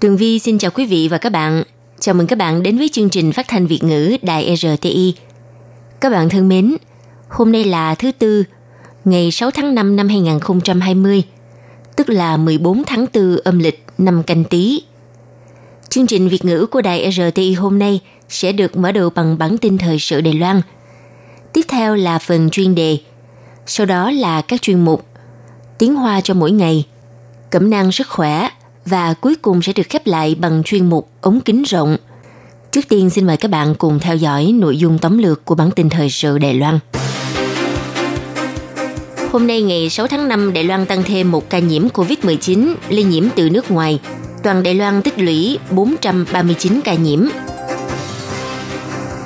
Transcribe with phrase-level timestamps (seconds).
[0.00, 1.62] Tường Vi xin chào quý vị và các bạn.
[2.00, 5.14] Chào mừng các bạn đến với chương trình phát thanh Việt ngữ Đài RTI.
[6.00, 6.76] Các bạn thân mến,
[7.28, 8.44] hôm nay là thứ Tư,
[9.04, 11.22] ngày 6 tháng 5 năm 2020,
[11.96, 14.82] tức là 14 tháng 4 âm lịch năm canh tí.
[15.88, 19.58] Chương trình Việt ngữ của Đài RTI hôm nay sẽ được mở đầu bằng bản
[19.58, 20.62] tin thời sự Đài Loan.
[21.52, 22.98] Tiếp theo là phần chuyên đề,
[23.66, 25.06] sau đó là các chuyên mục
[25.78, 26.84] Tiếng Hoa cho mỗi ngày,
[27.50, 28.48] Cẩm năng sức khỏe
[28.86, 31.96] và cuối cùng sẽ được khép lại bằng chuyên mục ống kính rộng.
[32.72, 35.70] Trước tiên xin mời các bạn cùng theo dõi nội dung tóm lược của bản
[35.70, 36.78] tin thời sự Đài Loan.
[39.32, 43.04] Hôm nay ngày 6 tháng 5, Đài Loan tăng thêm một ca nhiễm COVID-19 lây
[43.04, 44.00] nhiễm từ nước ngoài.
[44.42, 47.20] Toàn Đài Loan tích lũy 439 ca nhiễm.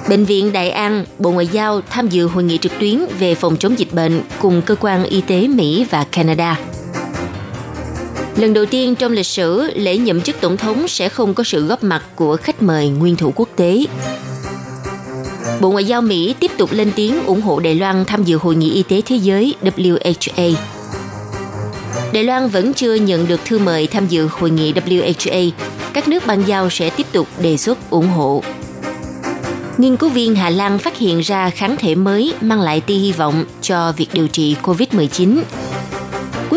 [0.08, 3.56] Bệnh viện Đại An, Bộ Ngoại giao tham dự hội nghị trực tuyến về phòng
[3.56, 6.58] chống dịch bệnh cùng cơ quan y tế Mỹ và Canada.
[8.36, 11.67] Lần đầu tiên trong lịch sử, lễ nhậm chức tổng thống sẽ không có sự
[11.67, 13.84] góp mặt của khách mời nguyên thủ quốc tế.
[15.61, 18.56] Bộ Ngoại giao Mỹ tiếp tục lên tiếng ủng hộ Đài Loan tham dự Hội
[18.56, 20.55] nghị Y tế Thế giới WHA.
[22.12, 25.51] Đài Loan vẫn chưa nhận được thư mời tham dự Hội nghị WHA.
[25.92, 28.42] Các nước ban giao sẽ tiếp tục đề xuất ủng hộ.
[29.78, 33.12] Nghiên cứu viên Hà Lan phát hiện ra kháng thể mới mang lại tia hy
[33.12, 35.42] vọng cho việc điều trị COVID-19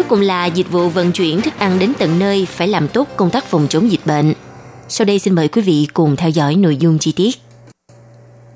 [0.03, 3.07] Cuối cùng là dịch vụ vận chuyển thức ăn đến tận nơi phải làm tốt
[3.15, 4.33] công tác phòng chống dịch bệnh.
[4.89, 7.35] Sau đây xin mời quý vị cùng theo dõi nội dung chi tiết.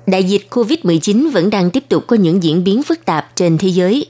[0.06, 3.68] Đại dịch COVID-19 vẫn đang tiếp tục có những diễn biến phức tạp trên thế
[3.68, 4.06] giới.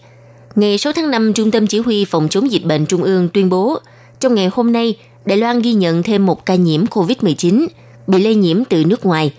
[0.55, 3.49] Ngày 6 tháng 5, Trung tâm Chỉ huy Phòng chống dịch bệnh Trung ương tuyên
[3.49, 3.79] bố,
[4.21, 7.67] trong ngày hôm nay, Đài Loan ghi nhận thêm một ca nhiễm COVID-19
[8.07, 9.33] bị lây nhiễm từ nước ngoài.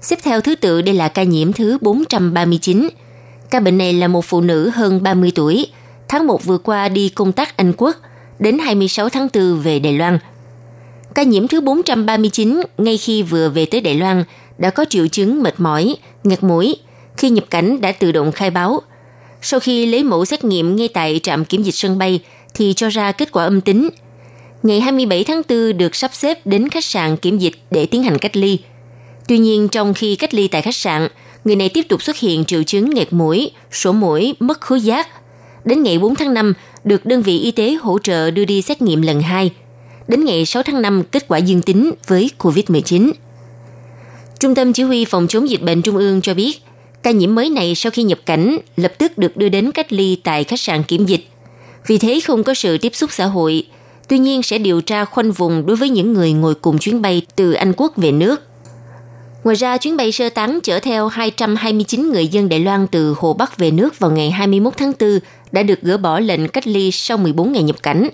[0.00, 2.88] Xếp theo thứ tự đây là ca nhiễm thứ 439.
[3.50, 5.66] Ca bệnh này là một phụ nữ hơn 30 tuổi,
[6.12, 7.96] tháng 1 vừa qua đi công tác Anh Quốc,
[8.38, 10.18] đến 26 tháng 4 về Đài Loan.
[11.14, 14.24] Ca nhiễm thứ 439 ngay khi vừa về tới Đài Loan
[14.58, 16.76] đã có triệu chứng mệt mỏi, ngạt mũi,
[17.16, 18.82] khi nhập cảnh đã tự động khai báo.
[19.42, 22.20] Sau khi lấy mẫu xét nghiệm ngay tại trạm kiểm dịch sân bay
[22.54, 23.88] thì cho ra kết quả âm tính.
[24.62, 28.18] Ngày 27 tháng 4 được sắp xếp đến khách sạn kiểm dịch để tiến hành
[28.18, 28.58] cách ly.
[29.28, 31.08] Tuy nhiên trong khi cách ly tại khách sạn,
[31.44, 35.08] người này tiếp tục xuất hiện triệu chứng nghẹt mũi, sổ mũi, mất khứu giác,
[35.64, 38.82] Đến ngày 4 tháng 5, được đơn vị y tế hỗ trợ đưa đi xét
[38.82, 39.50] nghiệm lần 2.
[40.08, 43.12] Đến ngày 6 tháng 5, kết quả dương tính với COVID-19.
[44.40, 46.62] Trung tâm Chỉ huy Phòng chống dịch bệnh Trung ương cho biết,
[47.02, 50.20] ca nhiễm mới này sau khi nhập cảnh lập tức được đưa đến cách ly
[50.24, 51.26] tại khách sạn kiểm dịch.
[51.86, 53.66] Vì thế không có sự tiếp xúc xã hội,
[54.08, 57.22] tuy nhiên sẽ điều tra khoanh vùng đối với những người ngồi cùng chuyến bay
[57.36, 58.42] từ Anh Quốc về nước.
[59.44, 63.32] Ngoài ra, chuyến bay sơ tán chở theo 229 người dân Đài Loan từ Hồ
[63.32, 65.18] Bắc về nước vào ngày 21 tháng 4
[65.52, 68.08] đã được gỡ bỏ lệnh cách ly sau 14 ngày nhập cảnh.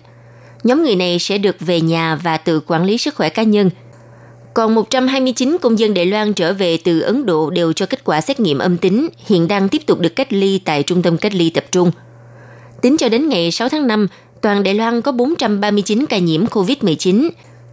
[0.65, 3.71] Nhóm người này sẽ được về nhà và tự quản lý sức khỏe cá nhân.
[4.55, 8.21] Còn 129 công dân Đài Loan trở về từ Ấn Độ đều cho kết quả
[8.21, 11.35] xét nghiệm âm tính, hiện đang tiếp tục được cách ly tại trung tâm cách
[11.35, 11.91] ly tập trung.
[12.83, 14.09] Tính cho đến ngày 6 tháng 5,
[14.41, 17.31] toàn Đài Loan có 439 ca nhiễm COVID-19,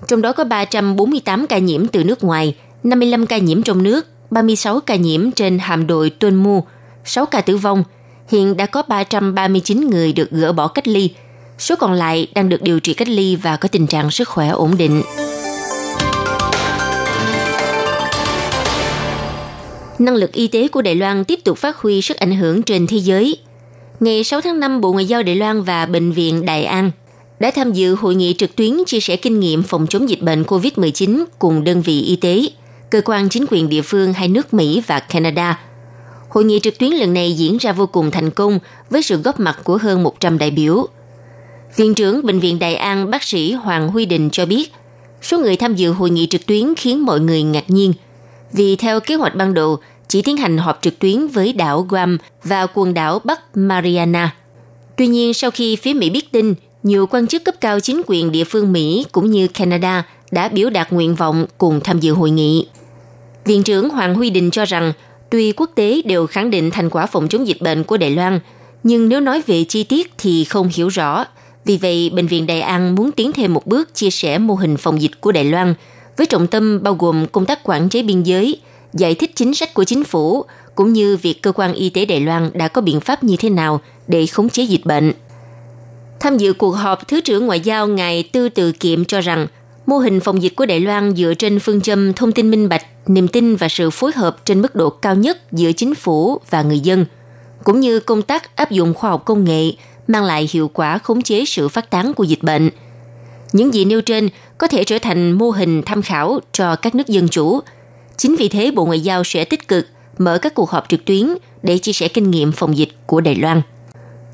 [0.07, 2.55] trong đó có 348 ca nhiễm từ nước ngoài,
[2.85, 6.63] 55 ca nhiễm trong nước, 36 ca nhiễm trên hàm đội Tuân Mu,
[7.05, 7.83] 6 ca tử vong–
[8.27, 11.09] hiện đã có 339 người được gỡ bỏ cách ly,
[11.59, 14.49] số còn lại đang được điều trị cách ly và có tình trạng sức khỏe
[14.49, 15.01] ổn định.
[19.99, 22.87] Năng lực y tế của Đài Loan tiếp tục phát huy sức ảnh hưởng trên
[22.87, 23.37] thế giới.
[23.99, 26.91] Ngày 6 tháng 5, Bộ Ngoại giao Đài Loan và Bệnh viện Đại An
[27.39, 30.43] đã tham dự hội nghị trực tuyến chia sẻ kinh nghiệm phòng chống dịch bệnh
[30.43, 32.41] COVID-19 cùng đơn vị y tế,
[32.95, 35.59] cơ quan chính quyền địa phương hai nước Mỹ và Canada–
[36.35, 38.59] Hội nghị trực tuyến lần này diễn ra vô cùng thành công
[38.89, 40.87] với sự góp mặt của hơn 100 đại biểu.
[41.75, 44.71] Viện trưởng Bệnh viện Đại An bác sĩ Hoàng Huy Đình cho biết,
[45.21, 47.93] số người tham dự hội nghị trực tuyến khiến mọi người ngạc nhiên.
[48.51, 49.77] Vì theo kế hoạch ban đầu,
[50.07, 54.35] chỉ tiến hành họp trực tuyến với đảo Guam và quần đảo Bắc Mariana.
[54.95, 56.53] Tuy nhiên, sau khi phía Mỹ biết tin,
[56.83, 60.69] nhiều quan chức cấp cao chính quyền địa phương Mỹ cũng như Canada đã biểu
[60.69, 62.67] đạt nguyện vọng cùng tham dự hội nghị.
[63.45, 64.93] Viện trưởng Hoàng Huy Đình cho rằng
[65.29, 68.39] Tuy quốc tế đều khẳng định thành quả phòng chống dịch bệnh của Đài Loan,
[68.83, 71.25] nhưng nếu nói về chi tiết thì không hiểu rõ,
[71.65, 74.77] Vì vậy, Bệnh viện Đài An muốn tiến thêm một bước chia sẻ mô hình
[74.77, 75.73] phòng dịch của Đài Loan,
[76.17, 78.59] với trọng tâm bao gồm công tác quản chế biên giới,
[78.93, 80.45] giải thích chính sách của chính phủ,
[80.75, 83.49] cũng như việc cơ quan y tế Đài Loan đã có biện pháp như thế
[83.49, 85.13] nào để khống chế dịch bệnh.
[86.19, 89.47] Tham dự cuộc họp, Thứ trưởng Ngoại giao Ngài Tư Từ Kiệm cho rằng
[89.85, 92.85] mô hình phòng dịch của Đài Loan dựa trên phương châm thông tin minh bạch,
[93.07, 96.61] niềm tin và sự phối hợp trên mức độ cao nhất giữa chính phủ và
[96.61, 97.05] người dân,
[97.63, 99.71] cũng như công tác áp dụng khoa học công nghệ
[100.07, 102.69] mang lại hiệu quả khống chế sự phát tán của dịch bệnh.
[103.53, 107.07] Những gì nêu trên có thể trở thành mô hình tham khảo cho các nước
[107.07, 107.59] dân chủ.
[108.17, 109.87] Chính vì thế Bộ Ngoại giao sẽ tích cực
[110.17, 111.27] mở các cuộc họp trực tuyến
[111.63, 113.61] để chia sẻ kinh nghiệm phòng dịch của Đài Loan.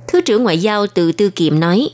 [0.07, 1.89] Thứ trưởng Ngoại giao Từ Tư Kiệm nói,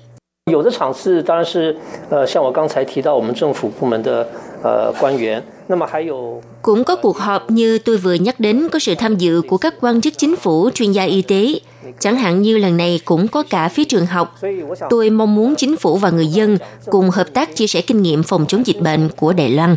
[0.50, 1.76] 有的场次当然是，
[2.10, 4.28] 呃，像我刚才提到我们政府部门的
[4.62, 9.74] 呃官员，那么还有 Cũng có cuộc họp như tôi vừa nhắc đến có sự tham dự của các
[9.80, 11.60] quan chức chính phủ, chuyên gia y tế.
[12.00, 14.36] Chẳng hạn như lần này cũng có cả phía trường học.
[14.40, 16.58] 所以我想 Tôi mong muốn chính phủ và người dân
[16.90, 19.76] cùng hợp tác chia sẻ kinh nghiệm phòng chống dịch bệnh của Đài Loan.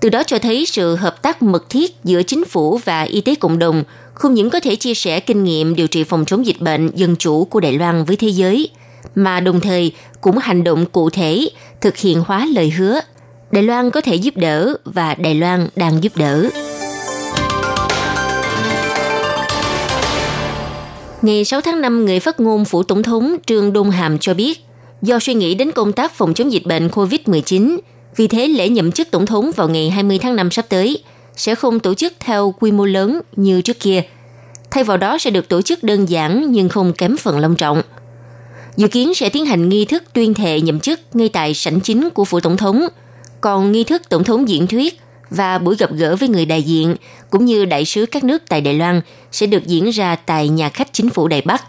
[0.00, 3.34] Từ đó cho thấy sự hợp tác mật thiết giữa chính phủ và y tế
[3.34, 3.84] cộng đồng
[4.14, 7.16] không những có thể chia sẻ kinh nghiệm điều trị phòng chống dịch bệnh dân
[7.16, 8.70] chủ của Đài Loan với thế giới,
[9.15, 9.91] mà đồng thời
[10.21, 11.49] cũng hành động cụ thể,
[11.81, 12.99] thực hiện hóa lời hứa.
[13.51, 16.49] Đài Loan có thể giúp đỡ và Đài Loan đang giúp đỡ.
[21.21, 24.65] Ngày 6 tháng 5, người phát ngôn phủ tổng thống Trương Đông Hàm cho biết,
[25.01, 27.77] do suy nghĩ đến công tác phòng chống dịch bệnh COVID-19,
[28.15, 31.03] vì thế lễ nhậm chức tổng thống vào ngày 20 tháng 5 sắp tới
[31.35, 34.03] sẽ không tổ chức theo quy mô lớn như trước kia.
[34.71, 37.81] Thay vào đó sẽ được tổ chức đơn giản nhưng không kém phần long trọng.
[38.77, 42.09] Dự kiến sẽ tiến hành nghi thức tuyên thệ nhậm chức ngay tại sảnh chính
[42.09, 42.87] của phủ tổng thống,
[43.41, 44.99] còn nghi thức tổng thống diễn thuyết
[45.29, 46.95] và buổi gặp gỡ với người đại diện
[47.29, 49.01] cũng như đại sứ các nước tại Đài Loan
[49.31, 51.63] sẽ được diễn ra tại nhà khách chính phủ Đài Bắc.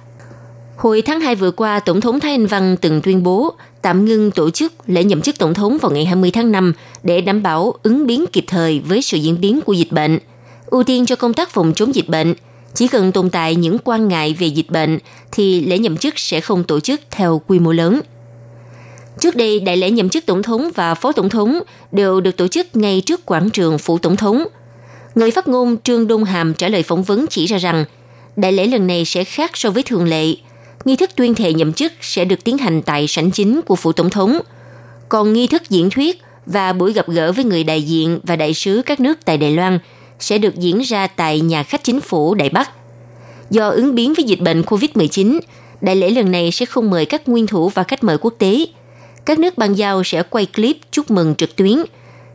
[0.77, 4.31] Hồi tháng 2 vừa qua, Tổng thống Thái Anh Văn từng tuyên bố tạm ngưng
[4.31, 7.75] tổ chức lễ nhậm chức tổng thống vào ngày 20 tháng 5 để đảm bảo
[7.83, 10.19] ứng biến kịp thời với sự diễn biến của dịch bệnh,
[10.67, 12.35] ưu tiên cho công tác phòng chống dịch bệnh.
[12.77, 14.99] Chỉ cần tồn tại những quan ngại về dịch bệnh
[15.33, 18.01] thì lễ nhậm chức sẽ không tổ chức theo quy mô lớn.
[19.21, 21.59] Trước đây, đại lễ nhậm chức tổng thống và phó tổng thống
[21.93, 24.45] đều được tổ chức ngay trước quảng trường phủ tổng thống.
[25.15, 27.85] Người phát ngôn Trương Đông Hàm trả lời phỏng vấn chỉ ra rằng
[28.37, 30.27] đại lễ lần này sẽ khác so với thường lệ.
[30.85, 33.93] Nghi thức tuyên thệ nhậm chức sẽ được tiến hành tại sảnh chính của phủ
[33.93, 34.39] tổng thống.
[35.09, 38.55] Còn nghi thức diễn thuyết và buổi gặp gỡ với người đại diện và đại
[38.55, 39.79] sứ các nước tại Đài Loan
[40.21, 42.71] sẽ được diễn ra tại nhà khách chính phủ Đài Bắc.
[43.51, 45.41] Do ứng biến với dịch bệnh COVID-19,
[45.81, 48.67] đại lễ lần này sẽ không mời các nguyên thủ và khách mời quốc tế.
[49.25, 51.79] Các nước ban giao sẽ quay clip chúc mừng trực tuyến.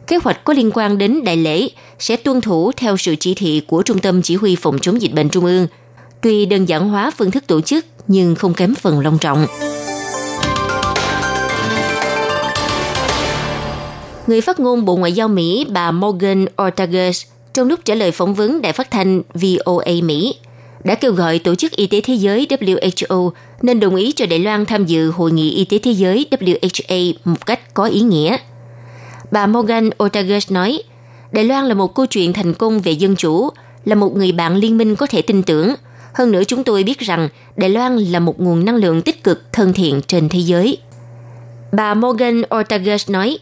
[0.08, 1.70] Kế hoạch có liên quan đến đại lễ
[2.00, 5.14] sẽ tuân thủ theo sự chỉ thị của Trung tâm Chỉ huy Phòng chống dịch
[5.14, 5.68] bệnh Trung ương.
[6.22, 9.46] Tuy đơn giản hóa phương thức tổ chức nhưng không kém phần long trọng.
[14.28, 18.34] Người phát ngôn Bộ Ngoại giao Mỹ bà Morgan Ortagus trong lúc trả lời phỏng
[18.34, 20.36] vấn đài phát thanh VOA Mỹ
[20.84, 23.32] đã kêu gọi Tổ chức Y tế Thế giới WHO
[23.62, 27.14] nên đồng ý cho Đài Loan tham dự Hội nghị Y tế Thế giới WHA
[27.24, 28.38] một cách có ý nghĩa.
[29.32, 30.84] Bà Morgan Ortagus nói,
[31.32, 33.50] Đài Loan là một câu chuyện thành công về dân chủ,
[33.86, 35.76] là một người bạn liên minh có thể tin tưởng.
[36.14, 39.54] Hơn nữa chúng tôi biết rằng Đài Loan là một nguồn năng lượng tích cực
[39.54, 40.78] thân thiện trên thế giới.
[41.72, 43.38] Bà Morgan Ortagus nói,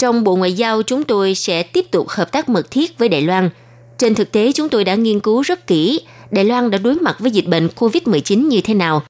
[0.00, 3.22] trong Bộ Ngoại giao chúng tôi sẽ tiếp tục hợp tác mật thiết với Đài
[3.22, 3.50] Loan.
[3.98, 7.16] Trên thực tế chúng tôi đã nghiên cứu rất kỹ Đài Loan đã đối mặt
[7.18, 9.02] với dịch bệnh COVID-19 như thế nào.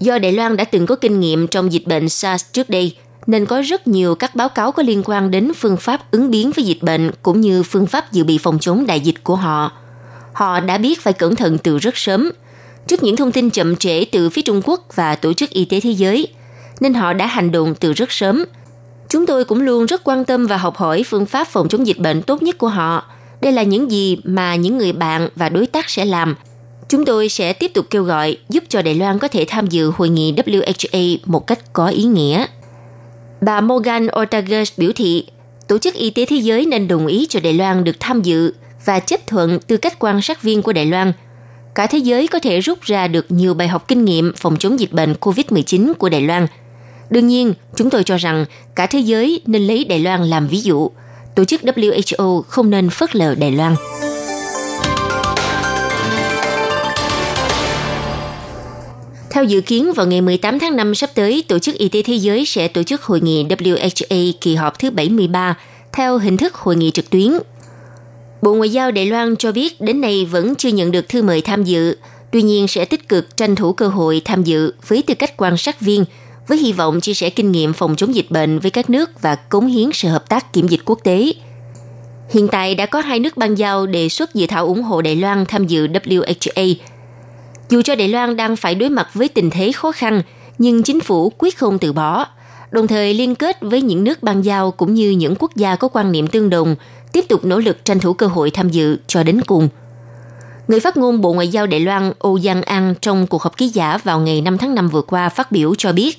[0.00, 3.46] Do Đài Loan đã từng có kinh nghiệm trong dịch bệnh SARS trước đây, nên
[3.46, 6.64] có rất nhiều các báo cáo có liên quan đến phương pháp ứng biến với
[6.64, 9.72] dịch bệnh cũng như phương pháp dự bị phòng chống đại dịch của họ.
[10.32, 12.30] Họ đã biết phải cẩn thận từ rất sớm,
[12.86, 15.80] trước những thông tin chậm trễ từ phía Trung Quốc và Tổ chức Y tế
[15.80, 16.28] Thế giới,
[16.80, 18.44] nên họ đã hành động từ rất sớm.
[19.10, 21.98] Chúng tôi cũng luôn rất quan tâm và học hỏi phương pháp phòng chống dịch
[21.98, 23.04] bệnh tốt nhất của họ.
[23.40, 26.34] Đây là những gì mà những người bạn và đối tác sẽ làm
[26.88, 29.92] Chúng tôi sẽ tiếp tục kêu gọi giúp cho Đài Loan có thể tham dự
[29.96, 32.46] hội nghị WHA một cách có ý nghĩa.
[33.40, 35.26] Bà Morgan Ortagus biểu thị,
[35.68, 38.54] Tổ chức Y tế Thế giới nên đồng ý cho Đài Loan được tham dự
[38.84, 41.12] và chấp thuận tư cách quan sát viên của Đài Loan.
[41.74, 44.80] Cả thế giới có thể rút ra được nhiều bài học kinh nghiệm phòng chống
[44.80, 46.46] dịch bệnh COVID-19 của Đài Loan.
[47.10, 50.60] Đương nhiên, chúng tôi cho rằng cả thế giới nên lấy Đài Loan làm ví
[50.60, 50.90] dụ.
[51.34, 53.74] Tổ chức WHO không nên phớt lờ Đài Loan.
[59.30, 62.14] Theo dự kiến, vào ngày 18 tháng 5 sắp tới, Tổ chức Y tế Thế
[62.14, 65.56] giới sẽ tổ chức hội nghị WHA kỳ họp thứ 73
[65.92, 67.32] theo hình thức hội nghị trực tuyến.
[68.42, 71.40] Bộ Ngoại giao Đài Loan cho biết đến nay vẫn chưa nhận được thư mời
[71.40, 71.96] tham dự,
[72.30, 75.56] tuy nhiên sẽ tích cực tranh thủ cơ hội tham dự với tư cách quan
[75.56, 76.04] sát viên
[76.50, 79.34] với hy vọng chia sẻ kinh nghiệm phòng chống dịch bệnh với các nước và
[79.34, 81.32] cống hiến sự hợp tác kiểm dịch quốc tế.
[82.30, 85.16] Hiện tại đã có hai nước bang giao đề xuất dự thảo ủng hộ Đài
[85.16, 86.74] Loan tham dự WHA.
[87.68, 90.22] Dù cho Đài Loan đang phải đối mặt với tình thế khó khăn,
[90.58, 92.26] nhưng chính phủ quyết không từ bỏ,
[92.70, 95.88] đồng thời liên kết với những nước bang giao cũng như những quốc gia có
[95.88, 96.76] quan niệm tương đồng,
[97.12, 99.68] tiếp tục nỗ lực tranh thủ cơ hội tham dự cho đến cùng.
[100.68, 103.68] Người phát ngôn Bộ Ngoại giao Đài Loan Âu Giang An trong cuộc họp ký
[103.68, 106.18] giả vào ngày 5 tháng 5 vừa qua phát biểu cho biết,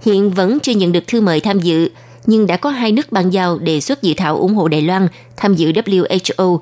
[0.00, 1.88] hiện vẫn chưa nhận được thư mời tham dự,
[2.26, 5.08] nhưng đã có hai nước bang giao đề xuất dự thảo ủng hộ Đài Loan
[5.36, 6.58] tham dự WHO.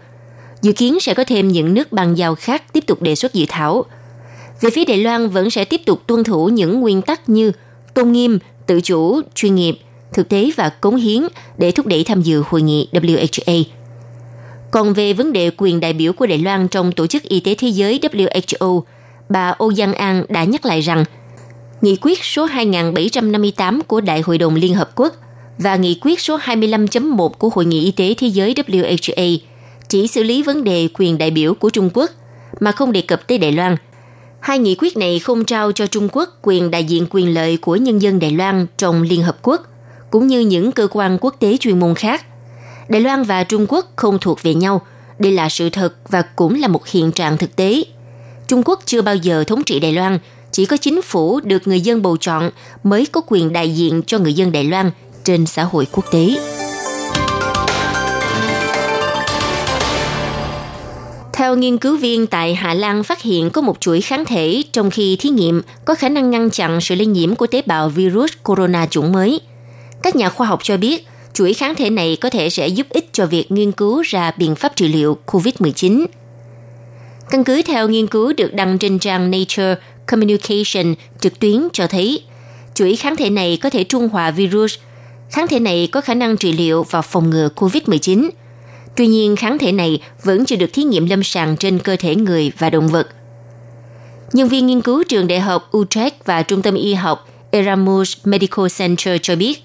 [0.63, 3.47] Dự kiến sẽ có thêm những nước bang giao khác tiếp tục đề xuất dự
[3.49, 3.85] thảo.
[4.61, 7.53] Về phía Đài Loan vẫn sẽ tiếp tục tuân thủ những nguyên tắc như
[7.95, 9.79] tôn nghiêm, tự chủ, chuyên nghiệp,
[10.13, 11.23] thực tế và cống hiến
[11.59, 13.65] để thúc đẩy tham dự hội nghị WHA.
[14.71, 17.55] Còn về vấn đề quyền đại biểu của Đài Loan trong Tổ chức Y tế
[17.55, 18.83] Thế giới WHO,
[19.29, 21.05] bà Âu Giang An đã nhắc lại rằng
[21.81, 25.15] Nghị quyết số 2758 của Đại hội đồng Liên Hợp Quốc
[25.59, 29.39] và Nghị quyết số 25.1 của Hội nghị Y tế Thế giới WHO
[29.89, 32.11] chỉ xử lý vấn đề quyền đại biểu của Trung Quốc
[32.61, 33.77] mà không đề cập tới Đài Loan.
[34.41, 37.77] Hai nghị quyết này không trao cho Trung Quốc quyền đại diện quyền lợi của
[37.77, 39.63] nhân dân Đài Loan trong Liên Hợp Quốc,
[40.11, 42.25] cũng như những cơ quan quốc tế chuyên môn khác–
[42.89, 44.83] Đài Loan và Trung Quốc không thuộc về nhau.
[45.19, 47.85] Đây là sự thật và cũng là một hiện trạng thực tế.
[48.47, 50.19] Trung Quốc chưa bao giờ thống trị Đài Loan,
[50.57, 52.51] chỉ có chính phủ được người dân bầu chọn
[52.83, 54.91] mới có quyền đại diện cho người dân Đài Loan
[55.25, 56.29] trên xã hội quốc tế.
[61.33, 64.91] Theo nghiên cứu viên tại Hà Lan phát hiện có một chuỗi kháng thể trong
[64.91, 68.33] khi thí nghiệm có khả năng ngăn chặn sự lây nhiễm của tế bào virus
[68.43, 69.41] corona chủng mới.
[70.03, 73.09] Các nhà khoa học cho biết, chuỗi kháng thể này có thể sẽ giúp ích
[73.13, 76.07] cho việc nghiên cứu ra biện pháp trị liệu COVID-19.
[77.31, 79.75] Căn cứ theo nghiên cứu được đăng trên trang Nature
[80.07, 82.23] Communication trực tuyến cho thấy,
[82.75, 84.75] chuỗi kháng thể này có thể trung hòa virus.
[85.31, 88.31] Kháng thể này có khả năng trị liệu và phòng ngừa COVID-19.
[88.97, 92.15] Tuy nhiên, kháng thể này vẫn chưa được thí nghiệm lâm sàng trên cơ thể
[92.15, 93.09] người và động vật.
[94.33, 98.67] Nhân viên nghiên cứu trường đại học Utrecht và trung tâm y học Erasmus Medical
[98.79, 99.63] Center cho biết,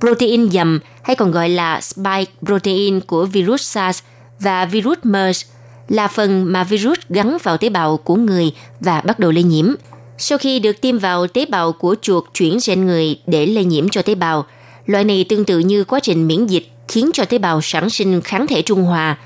[0.00, 4.02] protein dầm hay còn gọi là spike protein của virus SARS
[4.40, 5.44] và virus MERS
[5.88, 9.74] là phần mà virus gắn vào tế bào của người và bắt đầu lây nhiễm.
[10.18, 13.88] Sau khi được tiêm vào tế bào của chuột chuyển gen người để lây nhiễm
[13.88, 14.46] cho tế bào,
[14.86, 18.20] loại này tương tự như quá trình miễn dịch khiến cho tế bào sản sinh
[18.20, 19.16] kháng thể trung hòa.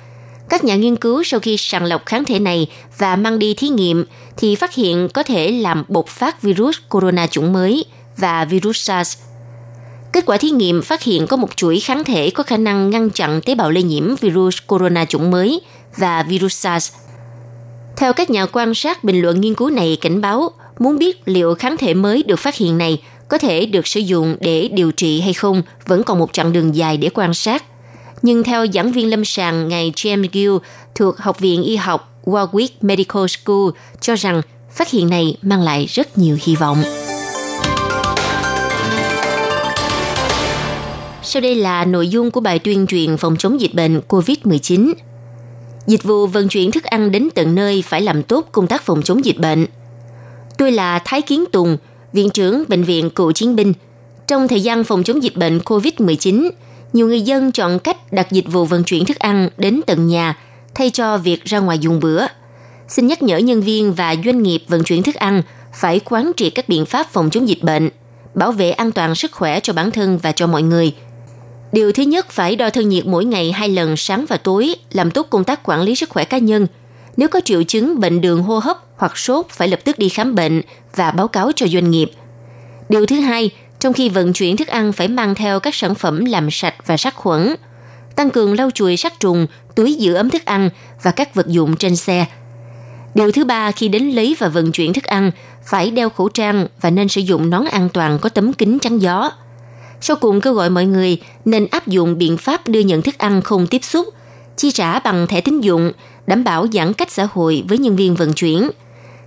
[0.49, 2.67] Các nhà nghiên cứu sau khi sàng lọc kháng thể này
[2.99, 4.05] và mang đi thí nghiệm
[4.37, 7.85] thì phát hiện có thể làm bộc phát virus corona chủng mới
[8.17, 9.19] và virus SARS
[10.13, 13.11] Kết quả thí nghiệm phát hiện có một chuỗi kháng thể có khả năng ngăn
[13.11, 15.61] chặn tế bào lây nhiễm virus corona chủng mới
[15.97, 16.93] và virus SARS.
[17.97, 21.55] Theo các nhà quan sát, bình luận nghiên cứu này cảnh báo muốn biết liệu
[21.55, 25.21] kháng thể mới được phát hiện này có thể được sử dụng để điều trị
[25.21, 27.65] hay không vẫn còn một chặng đường dài để quan sát.
[28.23, 30.57] Nhưng theo giảng viên lâm sàng ngài James Gill
[30.95, 33.69] thuộc Học viện Y học Warwick Medical School
[34.01, 36.83] cho rằng phát hiện này mang lại rất nhiều hy vọng.
[41.33, 44.93] Sau đây là nội dung của bài tuyên truyền phòng chống dịch bệnh COVID-19.
[45.87, 49.03] Dịch vụ vận chuyển thức ăn đến tận nơi phải làm tốt công tác phòng
[49.03, 49.67] chống dịch bệnh.
[50.59, 51.77] Tôi là Thái Kiến Tùng,
[52.13, 53.73] Viện trưởng Bệnh viện Cựu Chiến binh.
[54.27, 56.51] Trong thời gian phòng chống dịch bệnh COVID-19,
[56.93, 60.39] nhiều người dân chọn cách đặt dịch vụ vận chuyển thức ăn đến tận nhà
[60.75, 62.27] thay cho việc ra ngoài dùng bữa.
[62.89, 65.43] Xin nhắc nhở nhân viên và doanh nghiệp vận chuyển thức ăn
[65.75, 67.91] phải quán triệt các biện pháp phòng chống dịch bệnh,
[68.35, 70.95] bảo vệ an toàn sức khỏe cho bản thân và cho mọi người–
[71.73, 75.11] Điều thứ nhất phải đo thân nhiệt mỗi ngày hai lần sáng và tối, làm
[75.11, 76.67] tốt công tác quản lý sức khỏe cá nhân.
[77.17, 80.35] Nếu có triệu chứng bệnh đường hô hấp hoặc sốt phải lập tức đi khám
[80.35, 80.63] bệnh
[80.97, 82.11] và báo cáo cho doanh nghiệp.
[82.89, 83.51] Điều thứ hai,
[83.81, 86.97] trong khi vận chuyển thức ăn phải mang theo các sản phẩm làm sạch và
[86.97, 87.55] sát khuẩn,
[88.17, 90.71] tăng cường lau chùi sát trùng, túi giữ ấm thức ăn
[91.03, 92.27] và các vật dụng trên xe.
[93.15, 95.31] Điều thứ ba, khi đến lấy và vận chuyển thức ăn,
[95.65, 98.99] phải đeo khẩu trang và nên sử dụng nón an toàn có tấm kính chắn
[98.99, 99.31] gió–
[100.03, 103.43] sau cùng kêu gọi mọi người nên áp dụng biện pháp đưa nhận thức ăn
[103.43, 104.07] không tiếp xúc,
[104.57, 105.93] chi trả bằng thẻ tín dụng,
[106.27, 108.71] đảm bảo giãn cách xã hội với nhân viên vận chuyển.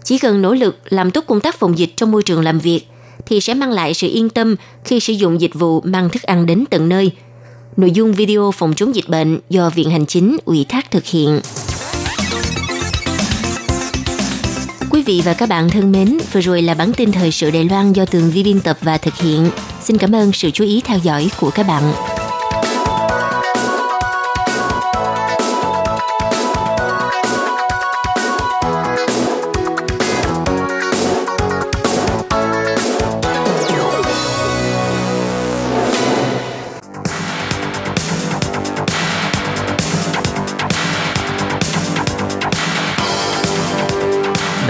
[0.04, 2.88] Chỉ cần nỗ lực làm tốt công tác phòng dịch trong môi trường làm việc
[3.26, 6.46] thì sẽ mang lại sự yên tâm khi sử dụng dịch vụ mang thức ăn
[6.46, 7.12] đến tận nơi.
[7.78, 11.42] Nội dung video phòng chống dịch bệnh do Viện Hành Chính ủy thác thực hiện.
[15.06, 17.94] Vị và các bạn thân mến, vừa rồi là bản tin thời sự Đài Loan
[17.94, 19.50] do Tường Vi biên tập và thực hiện.
[19.82, 22.15] Xin cảm ơn sự chú ý theo dõi của các bạn.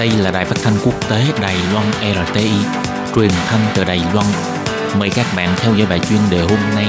[0.06, 2.50] Đây là đài phát thanh quốc tế Đài Loan RTI,
[3.16, 4.26] truyền thanh từ Đài Loan.
[5.00, 6.86] Mời các bạn theo dõi bài chuyên đề hôm nay.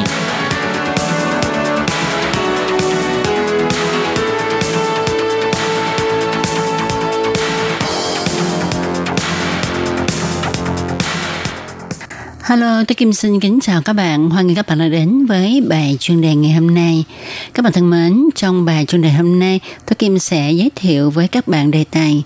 [12.42, 14.30] Hello, tôi Kim xin kính chào các bạn.
[14.30, 17.04] Hoan nghênh các bạn đã đến với bài chuyên đề ngày hôm nay.
[17.56, 21.10] Các bạn thân mến, trong bài chuyên đề hôm nay, tôi Kim sẽ giới thiệu
[21.10, 22.22] với các bạn đề tài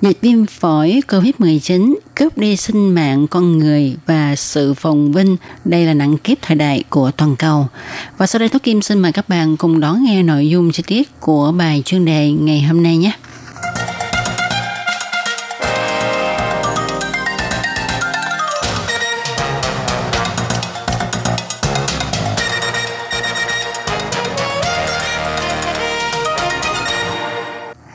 [0.00, 5.36] Dịch viêm phổi COVID-19 cướp đi sinh mạng con người và sự phồn vinh.
[5.64, 7.66] Đây là nặng kiếp thời đại của toàn cầu.
[8.18, 10.82] Và sau đây tôi Kim xin mời các bạn cùng đón nghe nội dung chi
[10.86, 13.12] tiết của bài chuyên đề ngày hôm nay nhé.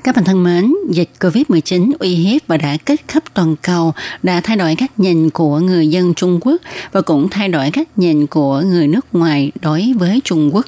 [0.08, 4.42] Các bạn thân mến, dịch COVID-19 uy hiếp và đã kết khắp toàn cầu đã
[4.42, 6.62] thay đổi cách nhìn của người dân Trung Quốc
[6.92, 10.66] và cũng thay đổi cách nhìn của người nước ngoài đối với Trung Quốc.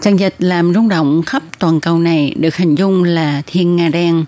[0.00, 3.88] Trận dịch làm rung động khắp toàn cầu này được hình dung là thiên nga
[3.88, 4.24] đen.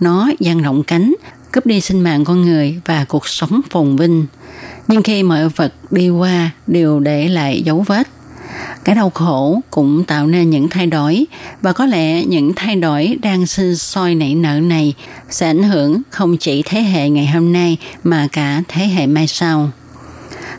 [0.00, 1.14] Nó dang rộng cánh,
[1.52, 4.26] cướp đi sinh mạng con người và cuộc sống phồn vinh.
[4.88, 8.08] Nhưng khi mọi vật đi qua đều để lại dấu vết
[8.84, 11.26] cái đau khổ cũng tạo nên những thay đổi
[11.62, 14.94] và có lẽ những thay đổi đang sinh sôi nảy nở này
[15.30, 19.26] sẽ ảnh hưởng không chỉ thế hệ ngày hôm nay mà cả thế hệ mai
[19.26, 19.70] sau.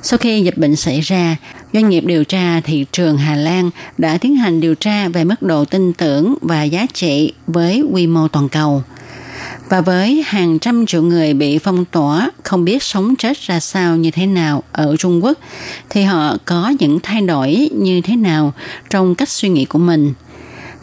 [0.01, 1.36] Sau khi dịch bệnh xảy ra,
[1.74, 5.41] doanh nghiệp điều tra thị trường Hà Lan đã tiến hành điều tra về mức
[5.41, 8.84] độ tin tưởng và giá trị với quy mô toàn cầu–
[9.69, 13.95] và với hàng trăm triệu người bị phong tỏa, không biết sống chết ra sao
[13.95, 15.38] như thế nào ở Trung Quốc,
[15.89, 18.53] thì họ có những thay đổi như thế nào
[18.89, 20.13] trong cách suy nghĩ của mình.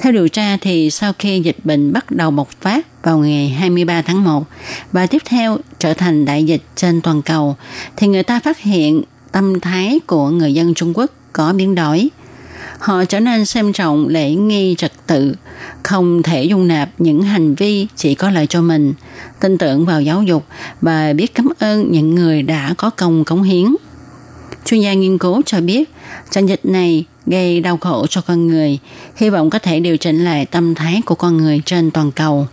[0.01, 4.03] Theo điều tra thì sau khi dịch bệnh bắt đầu bộc phát vào ngày 23
[4.03, 4.45] tháng 1
[4.93, 7.57] và tiếp theo trở thành đại dịch trên toàn cầu,
[7.97, 12.09] thì người ta phát hiện tâm thái của người dân Trung Quốc có biến đổi–
[12.79, 15.35] họ trở nên xem trọng lễ nghi trật tự,
[15.83, 18.95] không thể dung nạp những hành vi chỉ có lợi cho mình,
[19.41, 20.45] tin tưởng vào giáo dục
[20.81, 23.67] và biết cảm ơn những người đã có công cống hiến.
[24.65, 25.91] Chuyên gia nghiên cứu cho biết,
[26.31, 28.79] trận dịch này gây đau khổ cho con người,
[29.17, 32.47] hy vọng có thể điều chỉnh lại tâm thái của con người trên toàn cầu.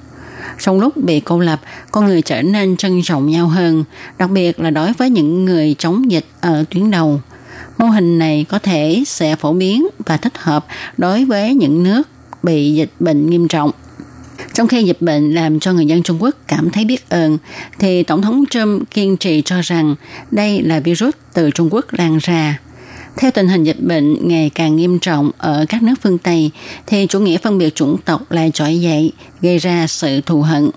[0.60, 3.84] Trong lúc bị cô lập, con người trở nên trân trọng nhau hơn,
[4.18, 7.22] đặc biệt là đối với những người chống dịch ở tuyến đầu–
[7.78, 10.66] Mô hình này có thể sẽ phổ biến và thích hợp
[10.98, 12.08] đối với những nước
[12.44, 13.72] bị dịch bệnh nghiêm trọng.
[14.54, 17.38] Trong khi dịch bệnh làm cho người dân Trung Quốc cảm thấy biết ơn,
[17.80, 19.96] thì Tổng thống Trump kiên trì cho rằng
[20.32, 22.60] đây là virus từ Trung Quốc lan ra.
[23.18, 26.52] Theo tình hình dịch bệnh ngày càng nghiêm trọng ở các nước phương Tây,
[26.88, 30.70] thì chủ nghĩa phân biệt chủng tộc lại trỗi dậy, gây ra sự thù hận.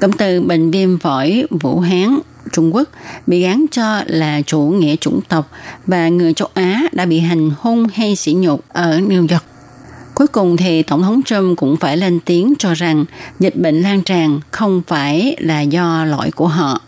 [0.00, 2.18] Cụm từ bệnh viêm phổi Vũ Hán
[2.52, 2.88] Trung Quốc
[3.26, 5.50] bị gán cho là chủ nghĩa chủng tộc
[5.86, 9.44] và người châu Á đã bị hành hung hay sỉ nhục ở New York.
[10.14, 13.04] Cuối cùng thì Tổng thống Trump cũng phải lên tiếng cho rằng
[13.40, 16.80] dịch bệnh lan tràn không phải là do lỗi của họ.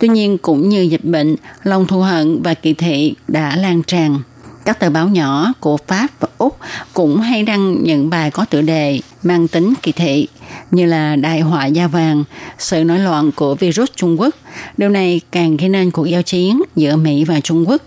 [0.00, 4.18] Tuy nhiên cũng như dịch bệnh, lòng thù hận và kỳ thị đã lan tràn.
[4.64, 6.58] Các tờ báo nhỏ của Pháp và Úc
[6.94, 10.28] cũng hay đăng những bài có tựa đề mang tính kỳ thị
[10.70, 12.24] như là đại họa da vàng,
[12.58, 14.34] sự nổi loạn của virus Trung Quốc.
[14.76, 17.82] Điều này càng gây nên cuộc giao chiến giữa Mỹ và Trung Quốc.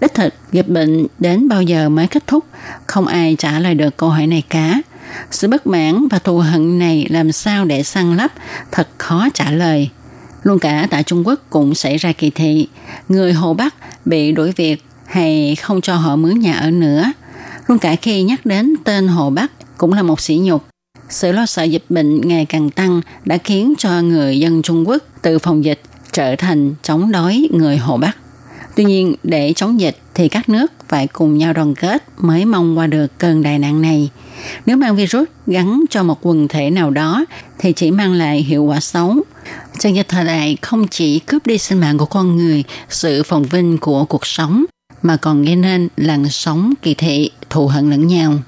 [0.00, 2.44] Đích thực, dịch bệnh đến bao giờ mới kết thúc?
[2.86, 4.80] Không ai trả lời được câu hỏi này cả.
[5.30, 8.30] Sự bất mãn và thù hận này làm sao để săn lấp
[8.72, 9.90] thật khó trả lời.
[10.42, 12.68] Luôn cả tại Trung Quốc cũng xảy ra kỳ thị.
[13.08, 13.74] Người Hồ Bắc
[14.06, 17.12] bị đuổi việc hay không cho họ mướn nhà ở nữa.
[17.66, 20.64] Luôn cả khi nhắc đến tên Hồ Bắc cũng là một sỉ nhục.
[21.08, 25.02] Sự lo sợ dịch bệnh ngày càng tăng đã khiến cho người dân Trung Quốc
[25.22, 25.80] từ phòng dịch
[26.12, 28.16] trở thành chống đói người Hồ Bắc.
[28.76, 32.78] Tuy nhiên, để chống dịch thì các nước phải cùng nhau đoàn kết mới mong
[32.78, 34.10] qua được cơn đại nạn này.
[34.66, 37.24] Nếu mang virus gắn cho một quần thể nào đó
[37.58, 39.16] thì chỉ mang lại hiệu quả xấu.
[39.78, 43.42] Trận dịch thời đại không chỉ cướp đi sinh mạng của con người, sự phồn
[43.42, 44.64] vinh của cuộc sống,
[45.04, 48.38] mà còn gây nên làn sóng kỳ thị, thù hận lẫn nhau.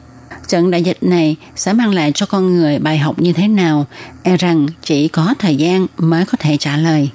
[0.49, 3.87] Trận đại dịch này sẽ mang lại cho con người bài học như thế nào,
[4.23, 7.11] e rằng chỉ có thời gian mới có thể trả lời.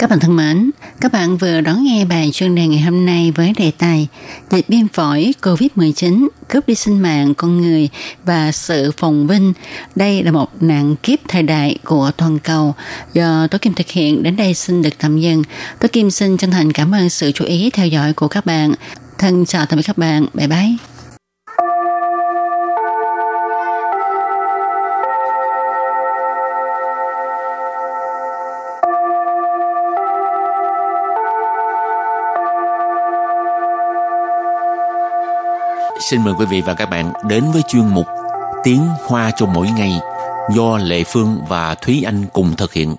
[0.00, 3.32] Các bạn thân mến, các bạn vừa đón nghe bài chuyên đề ngày hôm nay
[3.34, 4.08] với đề tài
[4.50, 7.88] Dịch viêm phổi COVID-19 cướp đi sinh mạng con người
[8.24, 9.52] và sự phồn vinh.
[9.94, 12.74] Đây là một nạn kiếp thời đại của toàn cầu
[13.12, 14.22] do Tố Kim thực hiện.
[14.22, 15.42] Đến đây xin được tạm dừng.
[15.80, 18.72] Tố Kim xin chân thành cảm ơn sự chú ý theo dõi của các bạn.
[19.18, 20.26] Thân chào tạm biệt các bạn.
[20.34, 20.89] Bye bye.
[36.00, 38.06] Xin mời quý vị và các bạn đến với chuyên mục
[38.64, 39.92] Tiếng Hoa cho mỗi ngày
[40.54, 42.96] do Lệ Phương và Thúy Anh cùng thực hiện.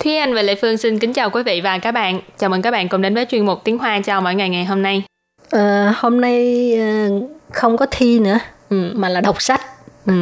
[0.00, 2.20] Thúy Anh và Lệ Phương xin kính chào quý vị và các bạn.
[2.38, 4.64] Chào mừng các bạn cùng đến với chuyên mục Tiếng Hoa chào mỗi ngày ngày
[4.64, 5.02] hôm nay.
[5.50, 7.10] Ờ, hôm nay ờ,
[7.52, 8.38] không có thi nữa
[8.70, 8.92] Ừ.
[8.94, 9.60] mà là đọc sách.
[10.06, 10.12] Ừ.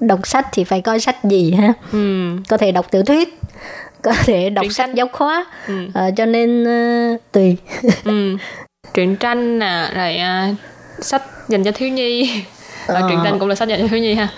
[0.00, 1.72] Đọc sách thì phải coi sách gì ha?
[1.92, 2.30] Ừ.
[2.48, 3.38] Có thể đọc tiểu thuyết,
[4.02, 4.96] có thể đọc Truyện sách tranh.
[4.96, 5.46] giáo khoa.
[5.68, 5.74] Ừ.
[5.94, 7.56] Ờ, cho nên ờ, tùy.
[8.04, 8.36] ừ.
[8.94, 10.48] Truyện tranh nè, rồi à,
[11.00, 12.42] sách dành cho thiếu nhi.
[12.86, 13.02] Ờ.
[13.08, 14.28] Truyện tranh cũng là sách dành cho thiếu nhi ha.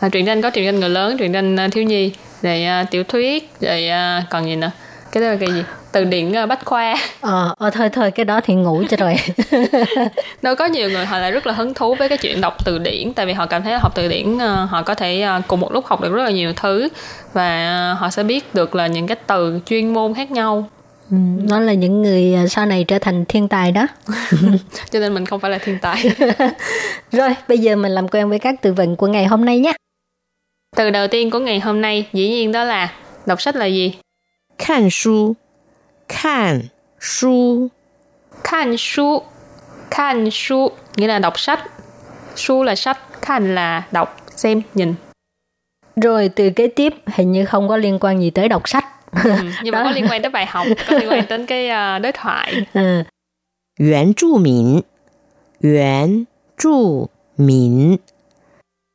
[0.00, 2.84] À, truyện tranh có truyện tranh người lớn, truyện tranh à, thiếu nhi, rồi à,
[2.90, 4.70] tiểu thuyết, rồi à, còn gì nữa?
[5.12, 5.62] Cái đó là cái gì?
[5.98, 6.94] Từ điển à, bách khoa.
[7.20, 9.16] Ờ, ờ, thôi thôi cái đó thì ngủ cho rồi.
[10.42, 12.78] đâu có nhiều người họ lại rất là hứng thú với cái chuyện đọc từ
[12.78, 15.40] điển tại vì họ cảm thấy là học từ điển ờ, họ có thể ờ,
[15.48, 16.88] cùng một lúc học được rất là nhiều thứ
[17.32, 20.68] và ờ, họ sẽ biết được là những cái từ chuyên môn khác nhau
[21.10, 21.16] Ừ,
[21.48, 23.86] nó là những người ờ, sau này trở thành thiên tài đó.
[24.90, 26.04] cho nên mình không phải là thiên tài
[27.12, 29.72] Rồi, bây giờ mình làm quen với các từ vựng của ngày hôm nay nhé.
[30.76, 32.92] từ đầu tiên của ngày hôm nay dĩ nhiên đó là
[33.26, 33.92] đọc sách là gì
[36.07, 37.69] 看书，
[38.43, 39.21] 看书， khan su
[39.91, 41.59] khan su nghĩa là đọc sách
[42.35, 44.93] su là sách khan là đọc xem nhìn
[45.95, 48.85] Rồi từ kế tiếp hình như không có liên quan gì tới đọc sách.
[49.23, 49.31] ừ.
[49.63, 49.85] nhưng mà Đó.
[49.85, 53.03] có liên quan tới bài học có liên quan đến cái ờ, đối thoại Ừ.
[53.79, 54.83] 原住民，
[55.59, 57.97] 原住民，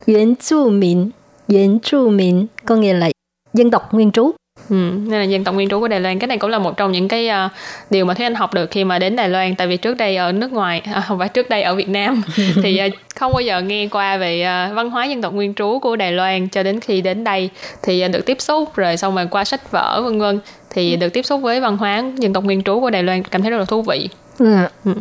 [0.06, 1.10] Yuan Chu Min,
[1.48, 3.10] Yuan Chu Min có nghĩa là
[3.54, 4.30] dân tộc nguyên trú.
[4.69, 6.77] Ừ, nên là dân tộc nguyên trú của Đài Loan cái này cũng là một
[6.77, 7.51] trong những cái uh,
[7.89, 10.15] điều mà Thúy Anh học được khi mà đến Đài Loan tại vì trước đây
[10.15, 12.21] ở nước ngoài à, không phải trước đây ở Việt Nam
[12.63, 15.79] thì uh, không bao giờ nghe qua về uh, văn hóa dân tộc nguyên trú
[15.79, 17.49] của Đài Loan cho đến khi đến đây
[17.83, 20.97] thì uh, được tiếp xúc rồi xong rồi qua sách vở vân vân thì ừ.
[20.97, 23.51] được tiếp xúc với văn hóa dân tộc nguyên trú của Đài Loan cảm thấy
[23.51, 24.09] rất là thú vị.
[24.39, 24.55] Ừ.
[24.85, 24.93] Ừ.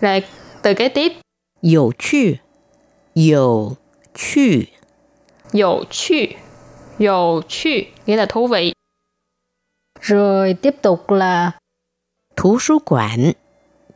[0.00, 0.22] Rồi
[0.62, 1.12] từ kế tiếp
[1.62, 2.34] Dầu chư
[3.14, 3.76] Dầu
[4.14, 4.62] chư
[5.52, 6.16] Dầu chư
[7.00, 8.72] 有趣 nghĩa là thú vị.
[10.00, 11.50] Rồi tiếp tục là
[12.36, 13.32] thú sư quản.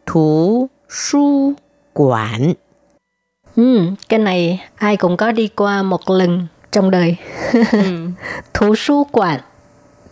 [0.06, 1.52] Thú sư
[1.92, 2.54] quản.
[3.56, 7.16] Ừ, cái này ai cũng có đi qua một lần trong đời.
[7.72, 8.08] ừ.
[8.54, 9.40] Thú sư quản.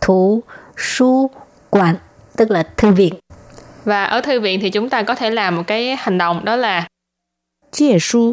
[0.00, 0.42] Thú
[0.76, 1.26] sư
[1.70, 1.96] quản
[2.36, 3.14] tức là thư viện.
[3.84, 6.56] Và ở thư viện thì chúng ta có thể làm một cái hành động đó
[6.56, 6.88] là
[7.72, 8.32] Chia su